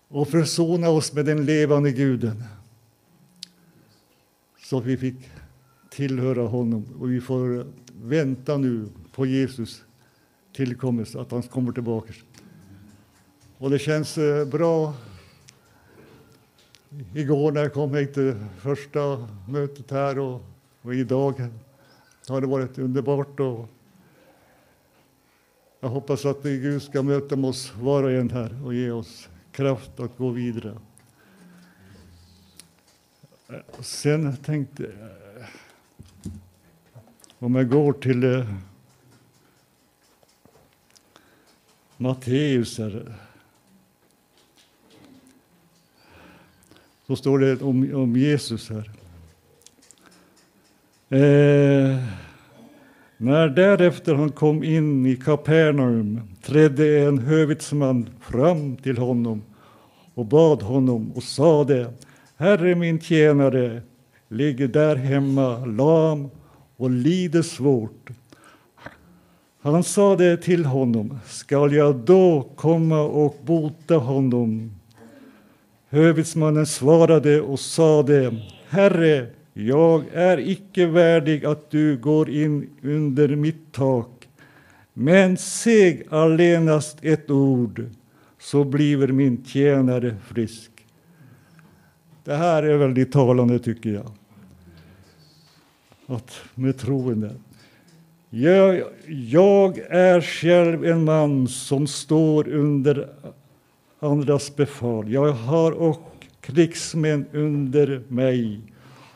[0.09, 2.45] och försona oss med den levande guden.
[4.61, 5.17] Så att vi fick
[5.91, 7.67] tillhöra honom och vi får
[8.03, 9.85] vänta nu på Jesus
[10.53, 12.13] tillkommelse, att han kommer tillbaka.
[13.61, 14.95] Och det känns eh, bra.
[17.15, 20.43] Igår när jag kom hit till första mötet här och,
[20.83, 21.51] och idag
[22.29, 23.41] har det varit underbart.
[23.41, 23.69] Och
[25.81, 30.01] jag hoppas att Gud ska möta oss var och en här och ge oss kraft
[30.01, 30.79] att gå vidare.
[33.81, 35.47] Sen tänkte jag,
[37.39, 38.55] om jag går till eh,
[41.97, 43.28] Matteus här.
[47.09, 48.91] Så står det om, om Jesus här.
[51.11, 51.99] Eh,
[53.17, 59.43] när därefter han kom in i Kapernaum trädde en hövitsman fram till honom
[60.15, 61.93] och bad honom och sade
[62.37, 63.83] Herre, min tjänare
[64.29, 66.31] ligger där hemma lam
[66.77, 68.11] och lider svårt.
[69.61, 74.78] Han sade till honom, skall jag då komma och bota honom?
[75.91, 78.37] Hövitsmannen svarade och sade,
[78.69, 84.29] Herre, jag är icke värdig att du går in under mitt tak,
[84.93, 87.85] men säg allenast ett ord,
[88.39, 90.71] så bliver min tjänare frisk.
[92.25, 94.13] Det här är väldigt talande, tycker jag.
[96.07, 97.35] Att med troende.
[98.31, 103.09] Jag, jag är själv en man som står under
[104.01, 105.13] andras befal.
[105.13, 108.61] Jag har och krigsmän under mig.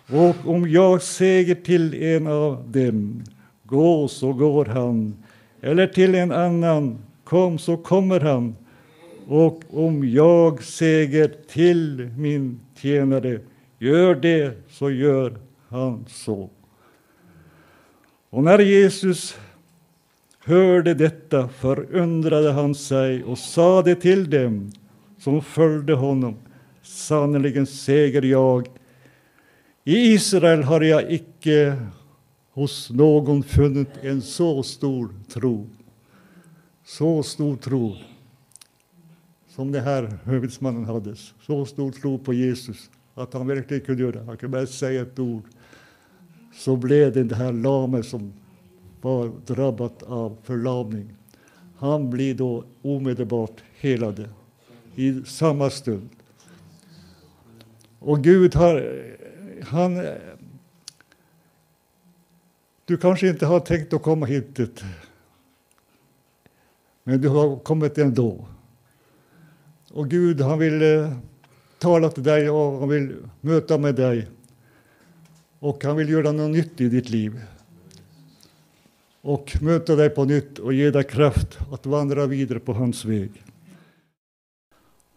[0.08, 3.24] Och om jag säger till en av dem,
[3.64, 5.14] gå, så går han,
[5.60, 8.56] eller till en annan, kom, så kommer han.
[9.26, 13.40] Och om jag säger till min tjänare,
[13.78, 16.50] gör det, så gör han så.
[18.30, 19.36] Och när Jesus
[20.45, 24.72] hörde detta förundrade han sig och sade till dem
[25.18, 26.36] som följde honom,
[26.82, 28.68] sannerligen säger jag,
[29.84, 31.76] i Israel har jag icke
[32.51, 35.68] hos någon funnit en så stor tro.
[36.84, 37.97] Så stor tro
[39.49, 41.16] som den här hövitsmannen hade.
[41.47, 44.24] Så stor tro på Jesus att han verkligen kunde göra det.
[44.24, 45.45] Han kunde bara säga ett ord.
[46.55, 48.32] Så blev det den här lamen som
[49.03, 51.14] var drabbat av förlamning.
[51.78, 54.28] Han blir då omedelbart helade
[54.94, 56.09] i samma stund.
[57.98, 59.05] Och Gud har
[59.62, 60.07] han...
[62.84, 64.82] Du kanske inte har tänkt att komma hit,
[67.05, 68.46] men du har kommit ändå.
[69.90, 71.12] Och Gud, han vill eh,
[71.78, 74.28] tala till dig och han vill möta med dig.
[75.59, 77.40] Och han vill göra något nytt i ditt liv.
[79.24, 83.30] Och möta dig på nytt och ge dig kraft att vandra vidare på hans väg.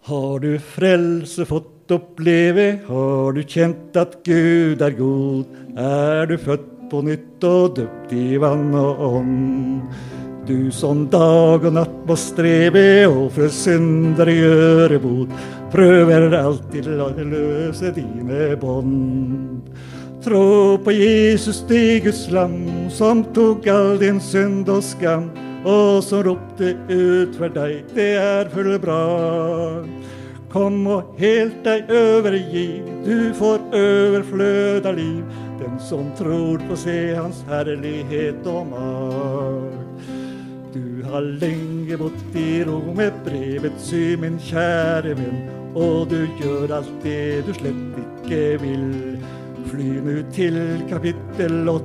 [0.02, 5.46] Har du frälse fått uppleve, har du känt att Gud är god,
[5.78, 9.82] är du född på nytt och döpt i vann och ånd.
[10.48, 15.30] Du som dag och natt må streve och för synder göre bot,
[15.72, 19.62] pröver alltid att lösa dina bond.
[20.26, 25.30] Tro på Jesus, det Guds lamm som tog all din synd och skam
[25.66, 29.86] och som ropte ut för dig, det är för bra.
[30.52, 35.24] Kom och helt dig överge, du får överflöda liv.
[35.60, 40.10] Den som tror på se hans härlighet och makt.
[40.74, 46.78] Du har länge bott i ro med brevet, sy min käre vän, och du gör
[46.78, 49.15] allt det du slett icke vill.
[49.76, 51.84] Fly nu till kapitel 8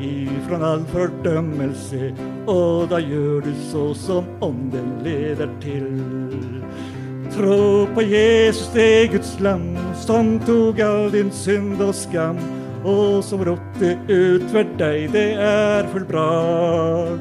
[0.00, 2.14] ifrån all fördömelse
[2.46, 6.02] och då gör du så som om den leder till.
[7.36, 12.38] Tro på Jesus, det är Guds lamm som tog all din synd och skam
[12.84, 16.08] och som ropte ut för dig, det är fullbrakt.
[16.08, 17.18] bra.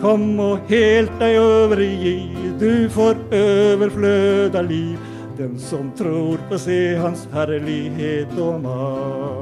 [0.00, 4.98] Kom och helt dig överge, du får överflöda liv.
[5.36, 9.39] Den som tror på se hans härlighet och makt.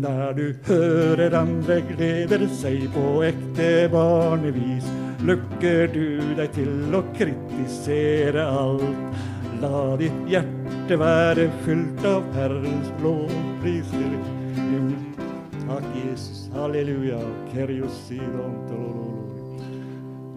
[0.00, 4.84] När du hör andra gläder sig på äkte barnevis
[5.24, 8.82] lucker du dig till och kritisera allt.
[9.62, 13.28] La ditt hjärta vara fyllt av Herrens blå
[13.62, 14.18] priser.
[15.68, 17.20] Tack Jesus, halleluja,
[17.52, 18.98] Kyrios sidon.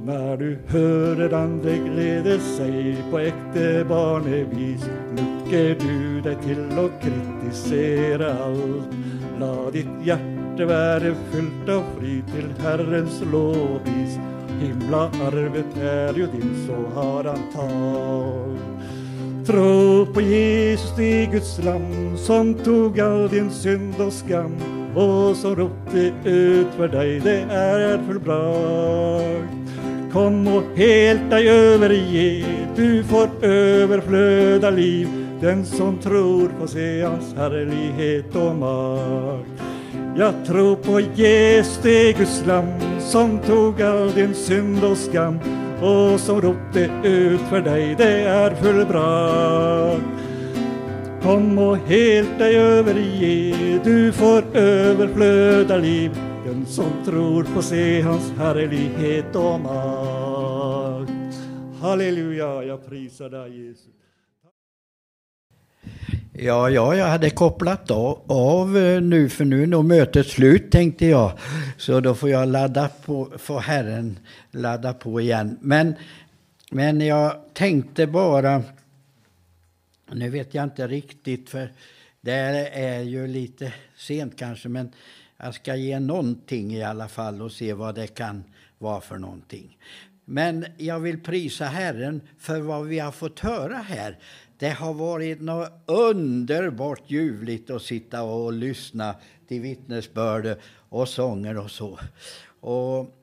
[0.06, 8.44] När du hör andra gläder sig på äkte barnevis lucker du dig till och kritisera
[8.44, 8.88] allt.
[9.42, 14.20] La ditt hjärta vara fyllt av frid till Herrens lovpris.
[14.62, 18.58] Himla arvet är ju din, så har han tal.
[19.46, 24.56] Tro på Jesus, det Guds lamm som tog all din synd och skam
[24.96, 28.62] och som ropte ut för dig, det är för bra.
[30.14, 35.21] Kom och helt dig överge, du får överflöda liv.
[35.42, 39.64] Den som tror på se hans härlighet och makt.
[40.18, 45.40] Jag tror på Jesus, det Guds lamm som tog all din synd och skam
[45.82, 50.04] och som ropte ut för dig, det är fullbrakt.
[51.24, 56.12] Kom och helt dig överge, du får överflöda liv.
[56.46, 61.12] Den som tror på se hans härlighet och makt.
[61.82, 64.01] Halleluja, jag prisar dig Jesus.
[66.34, 70.72] Ja, ja, jag hade kopplat av, av eh, nu för nu är nog mötet slut
[70.72, 71.32] tänkte jag.
[71.78, 74.20] Så då får jag ladda på, får Herren
[74.52, 75.58] ladda på igen.
[75.62, 75.96] Men,
[76.72, 78.64] men jag tänkte bara,
[80.12, 81.72] nu vet jag inte riktigt för
[82.22, 82.34] det
[82.74, 84.92] är ju lite sent kanske men
[85.38, 88.44] jag ska ge någonting i alla fall och se vad det kan
[88.78, 89.78] vara för någonting.
[90.26, 94.18] Men jag vill prisa Herren för vad vi har fått höra här.
[94.62, 99.16] Det har varit något underbart ljuvligt att sitta och lyssna
[99.48, 100.58] till vittnesbörd
[100.90, 102.00] och sånger och så.
[102.60, 103.16] Och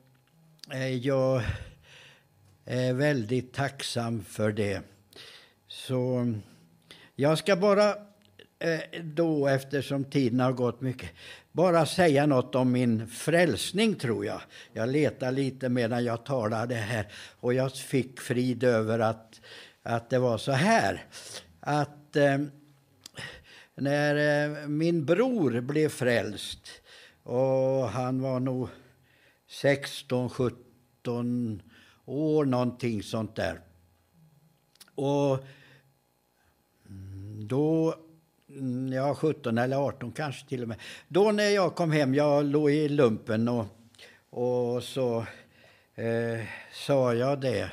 [0.73, 1.41] eh, jag
[2.65, 4.81] är väldigt tacksam för det.
[5.67, 6.33] Så
[7.15, 7.89] jag ska bara
[8.59, 11.09] eh, då, eftersom tiden har gått mycket,
[11.51, 14.41] bara säga något om min frälsning, tror jag.
[14.73, 17.07] Jag letade lite medan jag talade här
[17.39, 19.41] och jag fick frid över att
[19.83, 21.05] att det var så här.
[21.59, 22.37] Att eh,
[23.75, 26.81] när eh, min bror blev frälst
[27.23, 28.69] och han var nog
[29.47, 31.61] 16, 17
[32.05, 33.59] år, någonting sånt där.
[34.95, 35.45] Och
[37.47, 37.95] då,
[38.49, 40.77] mm, ja 17 eller 18 kanske till och med.
[41.07, 43.65] Då när jag kom hem, jag låg i lumpen och,
[44.29, 45.25] och så
[45.95, 47.71] eh, sa jag det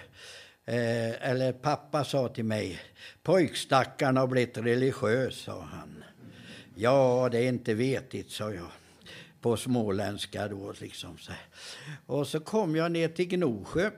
[0.68, 2.80] Eh, eller pappa sa till mig,
[3.22, 6.04] pojkstackarn har blivit religiös, sa han.
[6.74, 8.70] Ja, det är inte vetigt, sa jag
[9.40, 10.72] på småländska då.
[10.80, 11.32] Liksom så.
[12.06, 13.90] Och så kom jag ner till Gnosjö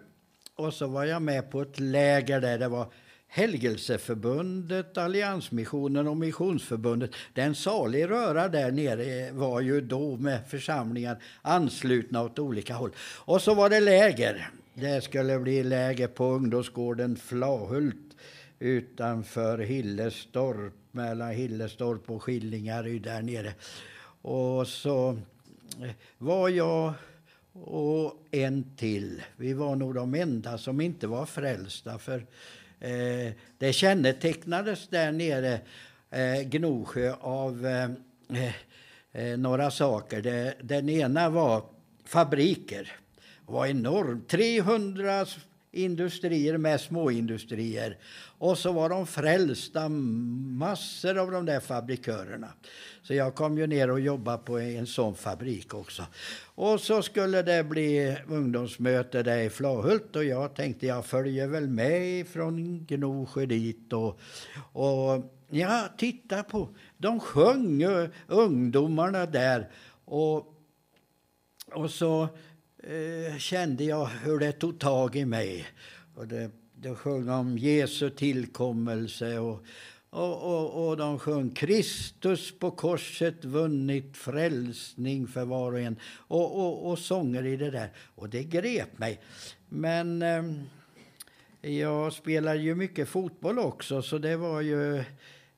[0.54, 2.92] och så var jag med på ett läger där det var
[3.28, 7.10] Helgelseförbundet, Alliansmissionen och Missionsförbundet.
[7.34, 12.90] Den salig röra där nere var ju då med församlingar anslutna åt olika håll.
[13.00, 14.50] Och så var det läger.
[14.80, 18.16] Det skulle bli läger på ungdomsgården Flahult
[18.58, 23.52] utanför Hillestorp, mellan Hillestorp och Skillingaryd där nere.
[24.22, 25.10] Och så
[25.82, 26.92] eh, var jag
[27.52, 29.22] och en till.
[29.36, 31.98] Vi var nog de enda som inte var frälsta.
[31.98, 32.26] För
[32.80, 35.60] eh, det kännetecknades där nere,
[36.10, 37.90] eh, Gnosjö, av eh,
[39.12, 40.22] eh, några saker.
[40.22, 41.62] Det, den ena var
[42.04, 42.92] fabriker
[43.48, 44.24] var enorm.
[44.28, 45.26] 300
[45.72, 47.98] industrier med småindustrier.
[48.38, 52.48] Och så var de frälsta, massor av de där fabrikörerna.
[53.02, 56.02] Så jag kom ju ner och jobbade på en sån fabrik också.
[56.54, 61.68] Och så skulle det bli ungdomsmöte där i Flahult och jag tänkte jag följer väl
[61.68, 64.20] med från Gnosjö dit och,
[64.72, 67.84] och ja, titta på, de sjöng
[68.26, 69.70] ungdomarna där
[70.04, 70.54] och,
[71.72, 72.28] och så
[72.82, 75.66] Eh, kände jag hur det tog tag i mig.
[76.14, 79.64] Och det, de sjöng om Jesu tillkommelse och,
[80.10, 85.96] och, och, och de sjöng Kristus på korset vunnit frälsning för var och en.
[86.16, 87.90] Och, och, och sånger i det där.
[88.14, 89.20] Och det grep mig.
[89.68, 90.44] Men eh,
[91.72, 95.04] jag spelade ju mycket fotboll också så det var ju Eh,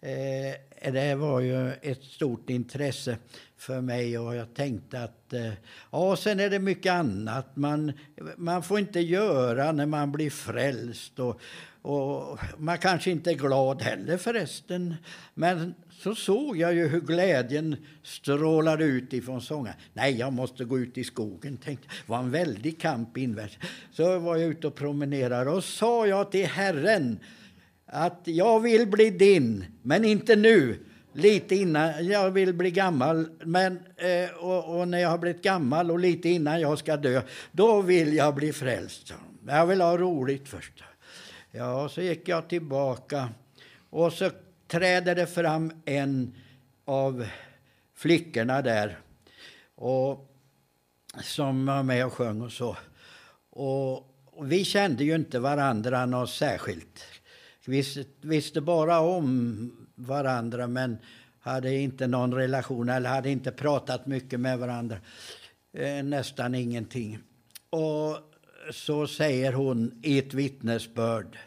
[0.02, 3.16] Eh, det var ju ett stort intresse
[3.56, 5.32] för mig och jag tänkte att...
[5.32, 5.52] Eh,
[5.90, 7.92] ja, sen är det mycket annat man,
[8.36, 11.18] man får inte göra när man blir frälst.
[11.18, 11.40] Och,
[11.82, 14.94] och man kanske inte är glad heller förresten.
[15.34, 19.74] Men så såg jag ju hur glädjen strålade ut ifrån sången.
[19.92, 23.58] Nej, jag måste gå ut i skogen, tänkte Det var en väldig kamp invärtes.
[23.92, 27.18] Så var jag ute och promenerade och sa jag till Herren
[27.92, 30.78] att jag vill bli din, men inte nu.
[31.12, 35.90] Lite innan jag vill bli gammal, men, eh, och, och, när jag har blivit gammal
[35.90, 37.22] och lite innan jag ska dö,
[37.52, 39.14] då vill jag bli frälst.
[39.46, 40.84] Jag vill ha roligt först.
[41.50, 43.28] Ja, så gick jag tillbaka
[43.90, 44.30] och så
[44.68, 46.34] träder det fram en
[46.84, 47.26] av
[47.96, 48.98] flickorna där
[49.74, 50.30] och,
[51.22, 52.76] som var med och sjöng och så.
[53.50, 57.19] Och, och vi kände ju inte varandra något särskilt
[57.70, 60.98] visste, visste bara om varandra men
[61.40, 64.96] hade inte någon relation eller hade inte pratat mycket med varandra.
[65.72, 67.18] Eh, nästan ingenting.
[67.70, 68.16] Och
[68.72, 71.38] så säger hon i ett vittnesbörd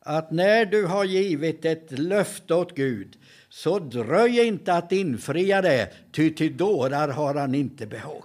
[0.00, 3.18] att när du har givit ett löfte åt Gud
[3.48, 8.24] så dröj inte att infria det, ty till dårar har han inte behag.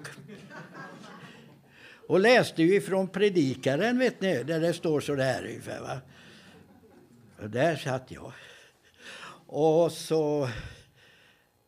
[2.07, 5.82] Och läste ju ifrån Predikaren, vet ni, där det står så där ungefär.
[5.82, 6.01] Va?
[7.41, 8.31] Och där satt jag.
[9.47, 10.49] Och så,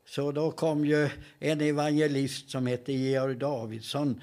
[0.05, 1.09] så då kom ju
[1.39, 4.21] en evangelist som hette Georg Davidsson.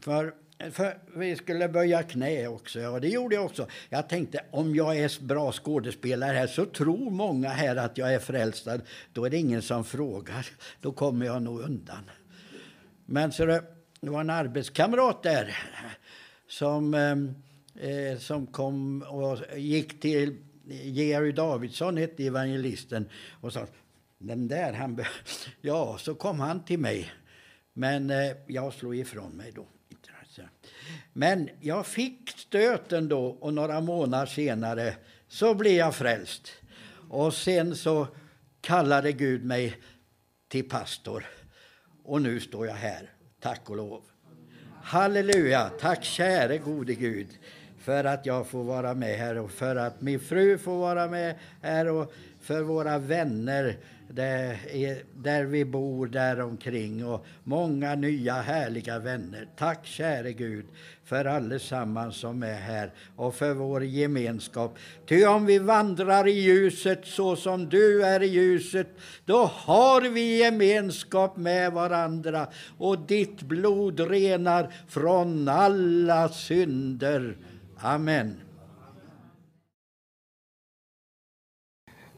[0.00, 0.34] För,
[0.70, 3.66] för vi skulle böja knä också, ja det gjorde jag också.
[3.88, 8.18] Jag tänkte om jag är bra skådespelare här så tror många här att jag är
[8.18, 8.80] frälstad.
[9.12, 10.46] Då är det ingen som frågar.
[10.80, 12.10] Då kommer jag nog undan.
[13.06, 13.64] Men så det,
[14.00, 15.56] det var en arbetskamrat där
[16.48, 17.34] som ehm,
[17.80, 23.08] eh, som kom och gick till Georg Davidsson, hette evangelisten,
[23.40, 23.66] och sa
[24.18, 25.04] den där, han
[25.60, 27.12] ja, så kom han till mig.
[27.72, 29.66] Men eh, jag slog ifrån mig då.
[31.12, 34.96] Men jag fick stöten då och några månader senare
[35.28, 36.52] så blev jag frälst.
[37.08, 38.06] Och sen så
[38.60, 39.76] kallade Gud mig
[40.48, 41.26] till pastor.
[42.04, 43.10] Och nu står jag här,
[43.40, 44.02] tack och lov.
[44.82, 47.28] Halleluja, tack käre gode Gud
[47.84, 51.34] för att jag får vara med här och för att min fru får vara med
[51.62, 53.76] här och för våra vänner
[54.08, 54.58] där,
[55.14, 59.48] där vi bor där omkring och många nya härliga vänner.
[59.56, 60.64] Tack käre Gud
[61.04, 64.78] för allesammans som är här och för vår gemenskap.
[65.06, 68.88] Ty om vi vandrar i ljuset så som du är i ljuset,
[69.24, 72.46] då har vi gemenskap med varandra
[72.78, 77.36] och ditt blod renar från alla synder.
[77.84, 78.36] Amen.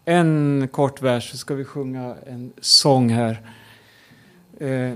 [0.04, 3.40] En kort vers, så ska vi sjunga en sång här.
[4.60, 4.94] Eh,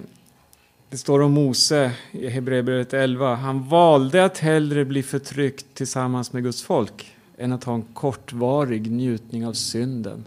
[0.88, 3.34] det står om Mose i Hebreerbrevet 11.
[3.34, 8.90] Han valde att hellre bli förtryckt tillsammans med Guds folk än att ha en kortvarig
[8.90, 10.24] njutning av synden.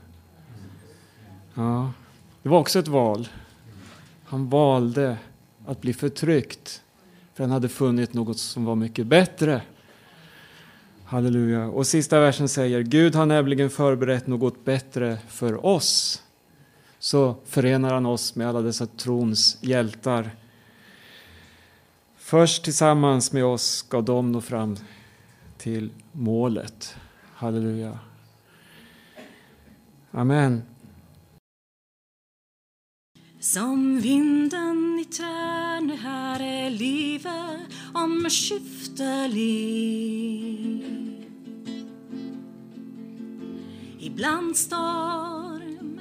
[1.53, 1.91] Ja,
[2.41, 3.27] det var också ett val.
[4.25, 5.17] Han valde
[5.65, 6.81] att bli förtryckt
[7.33, 9.61] för han hade funnit något som var mycket bättre.
[11.05, 11.65] Halleluja.
[11.67, 16.23] Och sista versen säger Gud har nämligen förberett något bättre för oss.
[16.99, 20.31] Så förenar han oss med alla dessa trons hjältar.
[22.17, 24.77] Först tillsammans med oss ska de nå fram
[25.57, 26.95] till målet.
[27.33, 27.99] Halleluja.
[30.11, 30.61] Amen.
[33.39, 37.59] Som vinden i träne här är livet
[37.93, 39.33] omskiftelig
[44.13, 45.99] Ibland storm,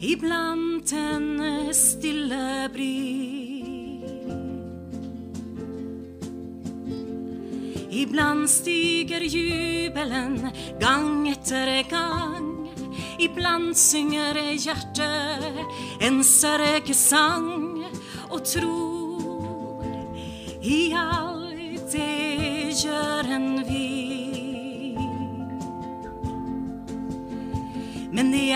[0.00, 2.68] ibland en stilla
[7.90, 10.50] Ibland stiger jubelen
[10.80, 12.68] gang efter gang.
[13.18, 15.38] Ibland synger hjärte
[16.00, 17.84] en sørgesang
[18.28, 19.84] och tror
[20.62, 21.27] i allt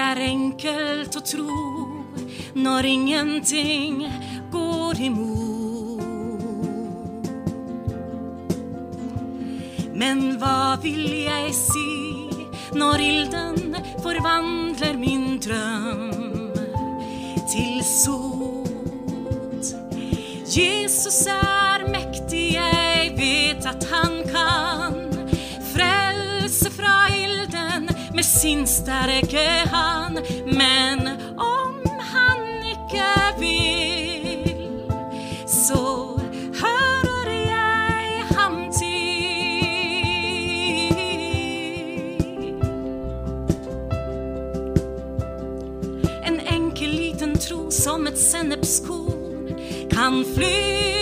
[0.02, 2.04] är det enkelt att tro
[2.52, 4.12] när ingenting
[4.52, 5.62] går emot
[9.94, 16.52] Men vad vill jag se när ilden förvandlar min dröm
[17.52, 18.68] till sot?
[20.46, 21.51] Jesus är
[28.42, 30.20] sin starke hand.
[30.46, 31.74] Men om
[32.12, 34.82] han icke vill,
[35.46, 36.20] så
[36.60, 39.02] hör jag ham till.
[46.24, 51.01] En enkel liten tro som ett sennepskorn kan fly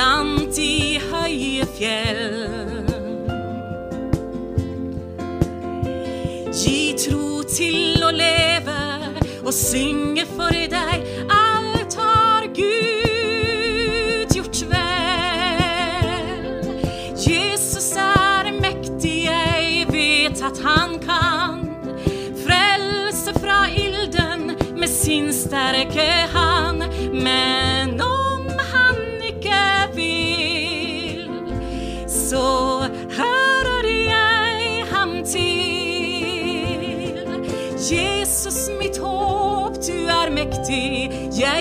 [0.00, 2.86] blant de høye fjell.
[6.56, 8.78] Gi tro til å leve
[9.44, 11.04] og synge for deg.
[11.36, 16.48] Alt har Gud gjort vel.
[17.20, 21.66] Jesus er mektig, jeg vet at han kan
[22.40, 26.39] frelse fra ilden med sin sterke hand.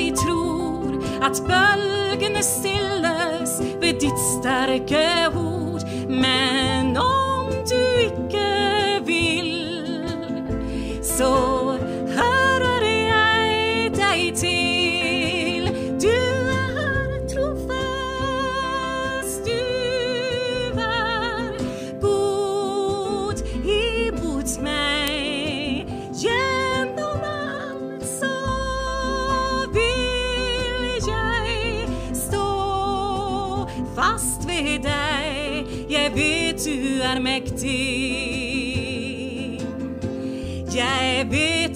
[0.10, 3.52] Jeg tror at bølgene stilles
[3.82, 5.39] ved ditt sterke ord.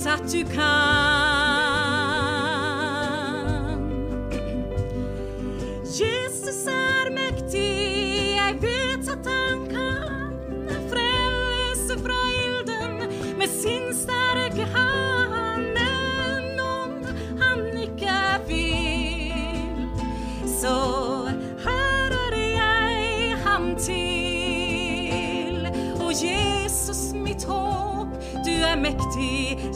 [0.03, 1.32] Vet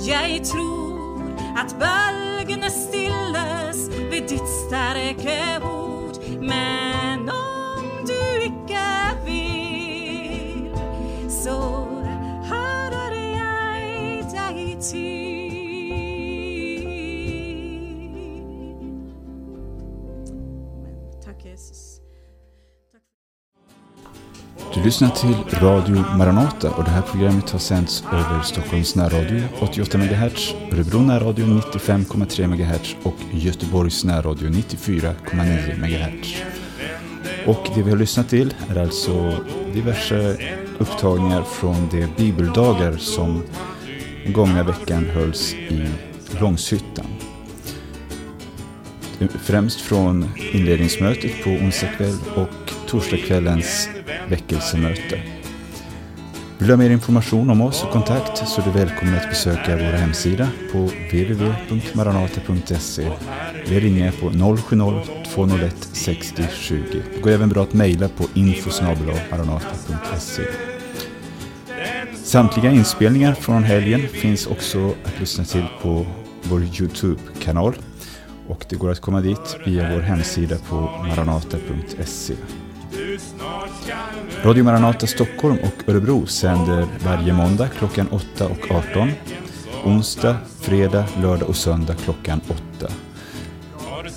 [0.08, 1.22] jeg tror
[1.58, 5.67] at bølgene stilles ved ditt sterke ord.
[24.88, 30.54] Lyssnar till Radio Maranata och det här programmet har sänds över Stockholms närradio 88 MHz,
[30.72, 36.36] Örebro närradio 95,3 MHz och Göteborgs närradio 94,9 MHz.
[37.46, 39.34] Och det vi har lyssnat till är alltså
[39.74, 40.38] diverse
[40.78, 43.44] upptagningar från de bibeldagar som
[44.24, 45.88] den gångna veckan hölls i
[46.40, 47.06] Långshyttan.
[49.44, 53.90] Främst från inledningsmötet på onsdag kväll och torsdagskvällens
[54.30, 55.22] väckelsemöte.
[56.58, 59.76] Vill du ha mer information om oss och kontakt så är du välkommen att besöka
[59.76, 63.12] vår hemsida på www.maranata.se
[63.66, 67.02] eller ringa på 070-201 60 20.
[67.16, 70.44] Det går även bra att mejla på infosnabelamaranata.se.
[72.24, 76.06] Samtliga inspelningar från helgen finns också att lyssna till på
[76.44, 77.76] vår Youtube-kanal
[78.48, 82.34] och det går att komma dit via vår hemsida på maranata.se.
[84.44, 89.12] Radio Maranata Stockholm och Örebro sänder varje måndag klockan 8 och 18.
[89.84, 92.94] Onsdag, fredag, lördag och söndag klockan 8.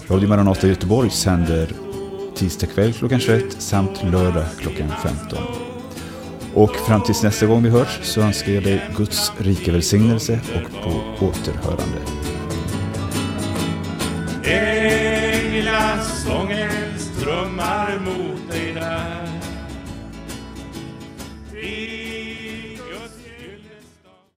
[0.09, 1.73] Radio Maranata Göteborg sänder
[2.35, 5.39] tisdag kväll klockan 21 samt lördag klockan 15.
[6.55, 10.71] Och fram tills nästa gång vi hörs så önskar jag dig Guds rika välsignelse och
[11.19, 11.99] på återhörande.
[15.51, 19.20] Änglasången strömmar mot dig där